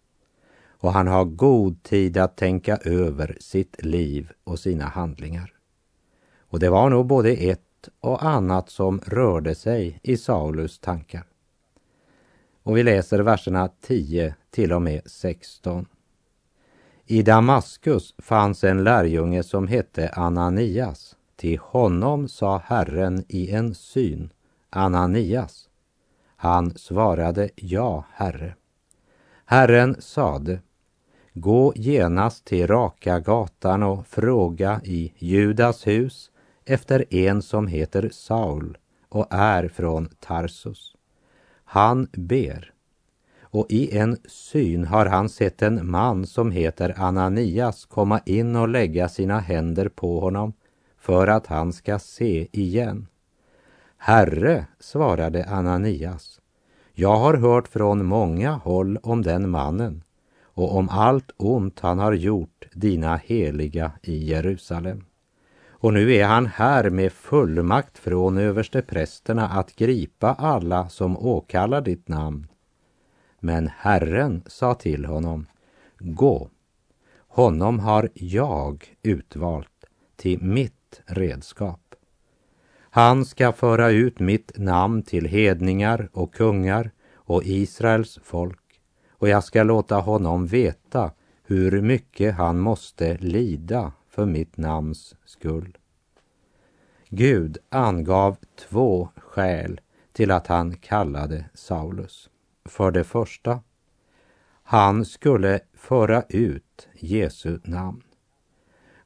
och 0.79 0.93
han 0.93 1.07
har 1.07 1.25
god 1.25 1.83
tid 1.83 2.17
att 2.17 2.37
tänka 2.37 2.77
över 2.77 3.37
sitt 3.39 3.85
liv 3.85 4.31
och 4.43 4.59
sina 4.59 4.85
handlingar. 4.85 5.53
Och 6.39 6.59
det 6.59 6.69
var 6.69 6.89
nog 6.89 7.05
både 7.05 7.31
ett 7.31 7.89
och 7.99 8.23
annat 8.23 8.69
som 8.69 9.01
rörde 9.05 9.55
sig 9.55 9.99
i 10.03 10.17
Saulus 10.17 10.79
tankar. 10.79 11.23
Och 12.63 12.77
vi 12.77 12.83
läser 12.83 13.19
verserna 13.19 13.69
10 13.81 14.35
till 14.49 14.73
och 14.73 14.81
med 14.81 15.01
16. 15.05 15.85
I 17.05 17.21
Damaskus 17.21 18.15
fanns 18.17 18.63
en 18.63 18.83
lärjunge 18.83 19.43
som 19.43 19.67
hette 19.67 20.09
Ananias. 20.09 21.15
Till 21.39 21.59
honom 21.59 22.27
sa 22.27 22.61
Herren 22.65 23.23
i 23.27 23.51
en 23.51 23.75
syn, 23.75 24.29
Ananias. 24.69 25.69
Han 26.35 26.77
svarade, 26.77 27.49
ja, 27.55 28.05
Herre. 28.11 28.55
Herren 29.45 29.95
sade, 29.99 30.59
gå 31.33 31.73
genast 31.75 32.45
till 32.45 32.67
Raka 32.67 33.19
gatan 33.19 33.83
och 33.83 34.07
fråga 34.07 34.81
i 34.83 35.13
Judas 35.17 35.87
hus 35.87 36.31
efter 36.65 37.13
en 37.15 37.41
som 37.41 37.67
heter 37.67 38.09
Saul 38.13 38.77
och 39.09 39.27
är 39.29 39.67
från 39.67 40.09
Tarsus. 40.19 40.95
Han 41.63 42.07
ber. 42.11 42.73
Och 43.41 43.65
i 43.69 43.97
en 43.97 44.17
syn 44.25 44.85
har 44.85 45.05
han 45.05 45.29
sett 45.29 45.61
en 45.61 45.91
man 45.91 46.27
som 46.27 46.51
heter 46.51 46.93
Ananias 46.97 47.85
komma 47.85 48.19
in 48.25 48.55
och 48.55 48.69
lägga 48.69 49.09
sina 49.09 49.39
händer 49.39 49.89
på 49.89 50.19
honom 50.19 50.53
för 50.99 51.27
att 51.27 51.47
han 51.47 51.73
ska 51.73 51.99
se 51.99 52.47
igen. 52.51 53.07
Herre, 53.97 54.65
svarade 54.79 55.45
Ananias, 55.45 56.41
jag 56.93 57.15
har 57.17 57.33
hört 57.33 57.67
från 57.67 58.05
många 58.05 58.51
håll 58.51 58.97
om 59.03 59.21
den 59.21 59.49
mannen 59.49 60.03
och 60.41 60.75
om 60.75 60.89
allt 60.89 61.31
ont 61.37 61.79
han 61.79 61.99
har 61.99 62.13
gjort 62.13 62.67
dina 62.73 63.15
heliga 63.15 63.91
i 64.01 64.17
Jerusalem. 64.29 65.05
Och 65.69 65.93
nu 65.93 66.13
är 66.13 66.25
han 66.25 66.45
här 66.45 66.89
med 66.89 67.13
fullmakt 67.13 67.97
från 67.97 68.37
översteprästerna 68.37 69.47
att 69.47 69.75
gripa 69.75 70.33
alla 70.33 70.89
som 70.89 71.17
åkallar 71.17 71.81
ditt 71.81 72.07
namn. 72.07 72.47
Men 73.39 73.69
Herren 73.77 74.43
sa 74.47 74.73
till 74.73 75.05
honom, 75.05 75.45
gå, 75.99 76.49
honom 77.27 77.79
har 77.79 78.09
jag 78.13 78.95
utvalt 79.03 79.85
till 80.15 80.41
mitt 80.41 80.78
redskap. 81.05 81.95
Han 82.89 83.25
ska 83.25 83.51
föra 83.51 83.89
ut 83.89 84.19
mitt 84.19 84.57
namn 84.57 85.03
till 85.03 85.25
hedningar 85.25 86.09
och 86.13 86.33
kungar 86.33 86.91
och 87.13 87.43
Israels 87.45 88.19
folk 88.23 88.59
och 89.19 89.29
jag 89.29 89.43
ska 89.43 89.63
låta 89.63 89.95
honom 89.95 90.47
veta 90.47 91.11
hur 91.43 91.81
mycket 91.81 92.35
han 92.35 92.59
måste 92.59 93.17
lida 93.17 93.91
för 94.09 94.25
mitt 94.25 94.57
namns 94.57 95.15
skull. 95.25 95.77
Gud 97.09 97.57
angav 97.69 98.37
två 98.69 99.09
skäl 99.15 99.81
till 100.11 100.31
att 100.31 100.47
han 100.47 100.75
kallade 100.75 101.45
Saulus. 101.53 102.29
För 102.65 102.91
det 102.91 103.03
första, 103.03 103.59
han 104.63 105.05
skulle 105.05 105.59
föra 105.73 106.23
ut 106.29 106.87
Jesu 106.93 107.59
namn. 107.63 108.03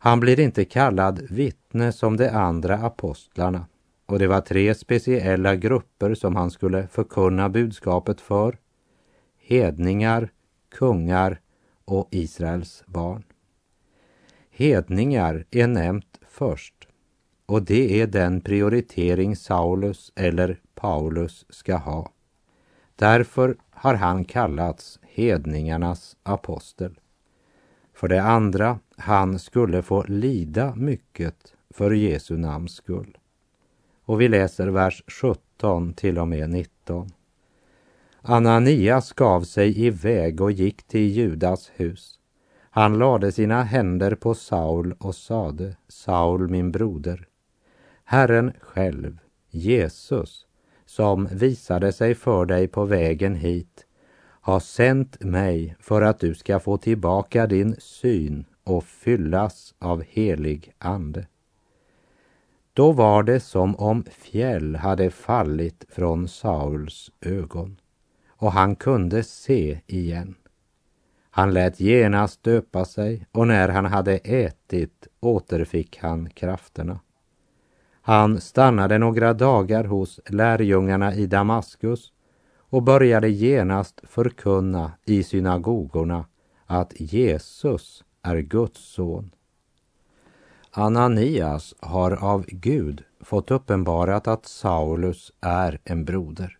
Han 0.03 0.19
blir 0.19 0.39
inte 0.39 0.65
kallad 0.65 1.21
vittne 1.29 1.91
som 1.91 2.17
de 2.17 2.29
andra 2.29 2.77
apostlarna 2.77 3.65
och 4.05 4.19
det 4.19 4.27
var 4.27 4.41
tre 4.41 4.75
speciella 4.75 5.55
grupper 5.55 6.15
som 6.15 6.35
han 6.35 6.51
skulle 6.51 6.87
förkunna 6.87 7.49
budskapet 7.49 8.21
för. 8.21 8.57
Hedningar, 9.37 10.29
kungar 10.71 11.39
och 11.85 12.07
Israels 12.11 12.83
barn. 12.85 13.23
Hedningar 14.51 15.45
är 15.51 15.67
nämnt 15.67 16.19
först 16.27 16.87
och 17.45 17.63
det 17.63 18.01
är 18.01 18.07
den 18.07 18.41
prioritering 18.41 19.35
Saulus 19.35 20.11
eller 20.15 20.59
Paulus 20.75 21.45
ska 21.49 21.75
ha. 21.75 22.11
Därför 22.95 23.57
har 23.69 23.93
han 23.93 24.25
kallats 24.25 24.99
hedningarnas 25.01 26.17
apostel. 26.23 26.99
För 27.93 28.07
det 28.07 28.23
andra, 28.23 28.79
han 29.03 29.39
skulle 29.39 29.81
få 29.81 30.03
lida 30.07 30.75
mycket 30.75 31.53
för 31.69 31.91
Jesu 31.91 32.37
namns 32.37 32.71
skull. 32.71 33.17
Och 34.05 34.21
vi 34.21 34.27
läser 34.27 34.67
vers 34.67 35.03
17 35.07 35.93
till 35.93 36.19
och 36.19 36.27
med 36.27 36.49
19. 36.49 37.09
Ananias 38.21 39.13
gav 39.13 39.41
sig 39.41 39.85
iväg 39.85 40.41
och 40.41 40.51
gick 40.51 40.83
till 40.83 41.09
Judas 41.09 41.71
hus. 41.75 42.19
Han 42.69 42.97
lade 42.97 43.31
sina 43.31 43.63
händer 43.63 44.15
på 44.15 44.33
Saul 44.33 44.95
och 44.99 45.15
sade, 45.15 45.75
Saul 45.87 46.49
min 46.49 46.71
broder, 46.71 47.27
Herren 48.03 48.53
själv, 48.61 49.17
Jesus, 49.49 50.45
som 50.85 51.27
visade 51.31 51.91
sig 51.91 52.15
för 52.15 52.45
dig 52.45 52.67
på 52.67 52.85
vägen 52.85 53.35
hit, 53.35 53.85
har 54.41 54.59
sänt 54.59 55.23
mig 55.23 55.75
för 55.79 56.01
att 56.01 56.19
du 56.19 56.35
ska 56.35 56.59
få 56.59 56.77
tillbaka 56.77 57.47
din 57.47 57.75
syn 57.79 58.45
och 58.63 58.83
fyllas 58.83 59.75
av 59.79 60.03
helig 60.03 60.73
ande. 60.77 61.27
Då 62.73 62.91
var 62.91 63.23
det 63.23 63.39
som 63.39 63.75
om 63.75 64.03
fjäll 64.03 64.75
hade 64.75 65.09
fallit 65.09 65.85
från 65.89 66.27
Sauls 66.27 67.11
ögon 67.21 67.79
och 68.27 68.51
han 68.51 68.75
kunde 68.75 69.23
se 69.23 69.79
igen. 69.87 70.35
Han 71.29 71.53
lät 71.53 71.79
genast 71.79 72.43
döpa 72.43 72.85
sig 72.85 73.27
och 73.31 73.47
när 73.47 73.69
han 73.69 73.85
hade 73.85 74.17
ätit 74.17 75.07
återfick 75.19 75.97
han 76.01 76.29
krafterna. 76.29 76.99
Han 78.01 78.41
stannade 78.41 78.97
några 78.97 79.33
dagar 79.33 79.83
hos 79.83 80.19
lärjungarna 80.29 81.15
i 81.15 81.27
Damaskus 81.27 82.13
och 82.57 82.83
började 82.83 83.29
genast 83.29 84.01
förkunna 84.03 84.91
i 85.05 85.23
synagogorna 85.23 86.25
att 86.65 86.93
Jesus 86.95 88.03
är 88.23 88.37
Guds 88.37 88.79
son. 88.79 89.31
Ananias 90.71 91.75
har 91.79 92.11
av 92.11 92.45
Gud 92.47 93.03
fått 93.21 93.51
uppenbarat 93.51 94.27
att 94.27 94.45
Saulus 94.45 95.31
är 95.41 95.79
en 95.83 96.05
broder. 96.05 96.57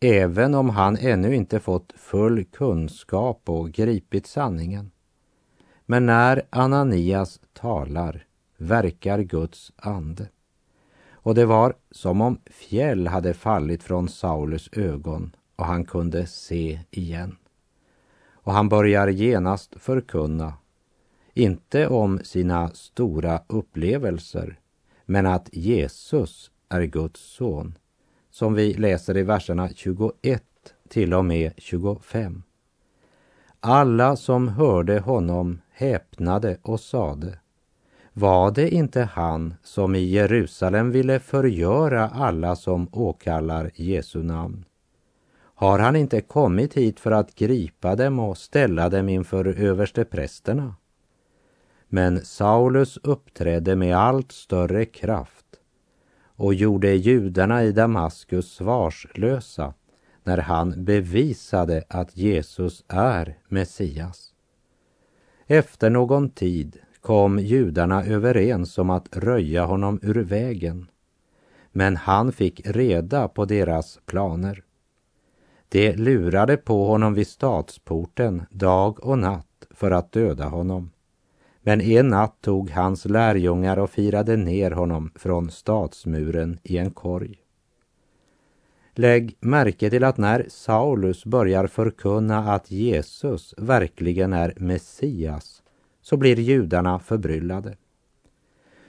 Även 0.00 0.54
om 0.54 0.70
han 0.70 0.96
ännu 0.96 1.34
inte 1.34 1.60
fått 1.60 1.92
full 1.96 2.44
kunskap 2.44 3.48
och 3.48 3.72
gripit 3.72 4.26
sanningen. 4.26 4.90
Men 5.86 6.06
när 6.06 6.42
Ananias 6.50 7.40
talar 7.52 8.26
verkar 8.56 9.18
Guds 9.18 9.72
ande. 9.76 10.28
Och 11.12 11.34
det 11.34 11.46
var 11.46 11.74
som 11.90 12.20
om 12.20 12.38
fjäll 12.46 13.06
hade 13.06 13.34
fallit 13.34 13.82
från 13.82 14.08
Saulus 14.08 14.68
ögon 14.72 15.36
och 15.56 15.66
han 15.66 15.84
kunde 15.84 16.26
se 16.26 16.80
igen. 16.90 17.36
Och 18.42 18.52
han 18.52 18.68
börjar 18.68 19.08
genast 19.08 19.74
förkunna, 19.76 20.54
inte 21.34 21.88
om 21.88 22.20
sina 22.24 22.68
stora 22.68 23.42
upplevelser, 23.46 24.58
men 25.06 25.26
att 25.26 25.48
Jesus 25.52 26.50
är 26.68 26.82
Guds 26.82 27.20
son, 27.20 27.78
som 28.30 28.54
vi 28.54 28.74
läser 28.74 29.16
i 29.16 29.22
verserna 29.22 29.68
21 29.74 30.42
till 30.88 31.14
och 31.14 31.24
med 31.24 31.52
25. 31.56 32.42
Alla 33.60 34.16
som 34.16 34.48
hörde 34.48 34.98
honom 35.00 35.60
häpnade 35.70 36.58
och 36.62 36.80
sade, 36.80 37.38
var 38.12 38.50
det 38.50 38.70
inte 38.70 39.02
han 39.02 39.54
som 39.62 39.94
i 39.94 40.04
Jerusalem 40.04 40.90
ville 40.90 41.20
förgöra 41.20 42.08
alla 42.08 42.56
som 42.56 42.88
åkallar 42.92 43.70
Jesu 43.74 44.22
namn? 44.22 44.64
Har 45.62 45.78
han 45.78 45.96
inte 45.96 46.20
kommit 46.20 46.74
hit 46.74 47.00
för 47.00 47.10
att 47.10 47.34
gripa 47.34 47.96
dem 47.96 48.18
och 48.18 48.38
ställa 48.38 48.88
dem 48.88 49.08
inför 49.08 49.44
översteprästerna? 49.44 50.74
Men 51.88 52.24
Saulus 52.24 52.96
uppträdde 53.02 53.76
med 53.76 53.96
allt 53.96 54.32
större 54.32 54.84
kraft 54.84 55.46
och 56.36 56.54
gjorde 56.54 56.94
judarna 56.94 57.64
i 57.64 57.72
Damaskus 57.72 58.52
svarslösa 58.52 59.74
när 60.24 60.38
han 60.38 60.84
bevisade 60.84 61.84
att 61.88 62.16
Jesus 62.16 62.84
är 62.88 63.38
Messias. 63.48 64.34
Efter 65.46 65.90
någon 65.90 66.30
tid 66.30 66.78
kom 67.00 67.38
judarna 67.38 68.04
överens 68.04 68.78
om 68.78 68.90
att 68.90 69.16
röja 69.16 69.64
honom 69.64 69.98
ur 70.02 70.22
vägen. 70.24 70.86
Men 71.72 71.96
han 71.96 72.32
fick 72.32 72.60
reda 72.66 73.28
på 73.28 73.44
deras 73.44 74.00
planer. 74.06 74.62
De 75.72 75.92
lurade 75.92 76.56
på 76.56 76.86
honom 76.86 77.14
vid 77.14 77.26
stadsporten 77.26 78.42
dag 78.50 79.04
och 79.04 79.18
natt 79.18 79.66
för 79.70 79.90
att 79.90 80.12
döda 80.12 80.44
honom. 80.44 80.90
Men 81.62 81.80
en 81.80 82.08
natt 82.08 82.36
tog 82.40 82.70
hans 82.70 83.04
lärjungar 83.04 83.76
och 83.76 83.90
firade 83.90 84.36
ner 84.36 84.70
honom 84.70 85.10
från 85.14 85.50
stadsmuren 85.50 86.58
i 86.62 86.78
en 86.78 86.90
korg. 86.90 87.38
Lägg 88.94 89.36
märke 89.40 89.90
till 89.90 90.04
att 90.04 90.16
när 90.16 90.46
Saulus 90.48 91.24
börjar 91.24 91.66
förkunna 91.66 92.52
att 92.52 92.70
Jesus 92.70 93.54
verkligen 93.56 94.32
är 94.32 94.54
Messias 94.56 95.62
så 96.02 96.16
blir 96.16 96.38
judarna 96.38 96.98
förbryllade. 96.98 97.76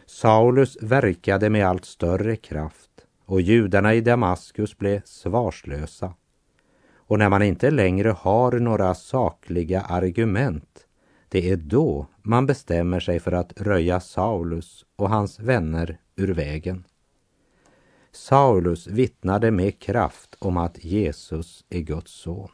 Saulus 0.06 0.78
verkade 0.82 1.50
med 1.50 1.68
allt 1.68 1.86
större 1.86 2.36
kraft 2.36 2.92
och 3.26 3.42
judarna 3.42 3.94
i 3.94 4.02
Damaskus 4.02 4.78
blev 4.78 5.02
svarslösa. 5.06 6.14
Och 7.08 7.20
när 7.20 7.30
man 7.30 7.42
inte 7.42 7.72
längre 7.72 8.10
har 8.10 8.52
några 8.52 8.96
sakliga 8.96 9.82
argument, 9.82 10.88
det 11.30 11.50
är 11.50 11.56
då 11.56 12.08
man 12.22 12.46
bestämmer 12.46 13.00
sig 13.00 13.20
för 13.20 13.32
att 13.32 13.62
röja 13.62 14.00
Saulus 14.00 14.86
och 14.96 15.10
hans 15.10 15.40
vänner 15.40 15.98
ur 16.16 16.34
vägen. 16.34 16.84
Saulus 18.12 18.88
vittnade 18.88 19.52
med 19.52 19.80
kraft 19.80 20.36
om 20.40 20.58
att 20.58 20.86
Jesus 20.86 21.66
är 21.70 21.80
Guds 21.80 22.12
son. 22.12 22.50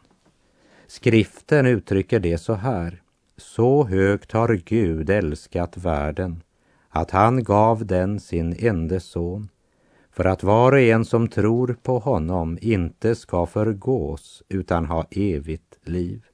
Skriften 0.88 1.66
uttrycker 1.66 2.20
det 2.20 2.38
så 2.38 2.54
här. 2.54 3.02
Så 3.38 3.84
högt 3.84 4.32
har 4.32 4.54
Gud 4.66 5.10
älskat 5.10 5.78
världen 5.78 6.44
att 6.90 7.12
han 7.12 7.44
gav 7.44 7.86
den 7.86 8.20
sin 8.20 8.56
ende 8.60 9.00
son 9.00 9.50
för 10.12 10.26
att 10.26 10.44
var 10.44 10.72
och 10.72 10.80
en 10.80 11.06
som 11.06 11.28
tror 11.28 11.78
på 11.84 12.00
honom 12.00 12.58
inte 12.62 13.16
ska 13.16 13.46
förgås 13.46 14.44
utan 14.50 14.86
ha 14.86 15.08
evigt 15.12 15.80
liv. 15.84 16.26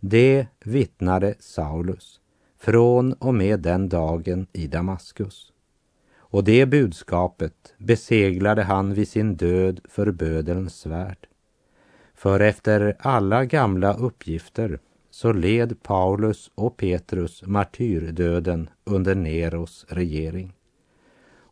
Det 0.00 0.46
vittnade 0.64 1.34
Saulus 1.38 2.20
från 2.58 3.12
och 3.12 3.34
med 3.34 3.60
den 3.60 3.88
dagen 3.88 4.46
i 4.52 4.66
Damaskus. 4.66 5.52
Och 6.16 6.44
det 6.44 6.66
budskapet 6.66 7.74
beseglade 7.78 8.62
han 8.62 8.94
vid 8.94 9.08
sin 9.08 9.36
död 9.36 9.80
för 9.88 10.10
bödelns 10.10 10.74
svärd. 10.74 11.26
För 12.14 12.40
efter 12.40 12.96
alla 12.98 13.44
gamla 13.44 13.94
uppgifter 13.94 14.78
så 15.10 15.32
led 15.32 15.82
Paulus 15.82 16.50
och 16.54 16.76
Petrus 16.76 17.42
martyrdöden 17.46 18.70
under 18.84 19.14
Neros 19.14 19.86
regering. 19.88 20.52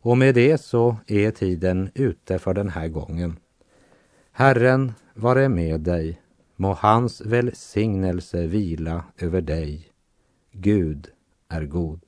Och 0.05 0.17
med 0.17 0.35
det 0.35 0.57
så 0.57 0.97
är 1.07 1.31
tiden 1.31 1.89
ute 1.95 2.39
för 2.39 2.53
den 2.53 2.69
här 2.69 2.87
gången. 2.87 3.39
Herren 4.31 4.93
vare 5.13 5.49
med 5.49 5.81
dig, 5.81 6.21
må 6.55 6.73
hans 6.73 7.21
välsignelse 7.21 8.47
vila 8.47 9.05
över 9.17 9.41
dig. 9.41 9.89
Gud 10.51 11.07
är 11.49 11.65
god. 11.65 12.01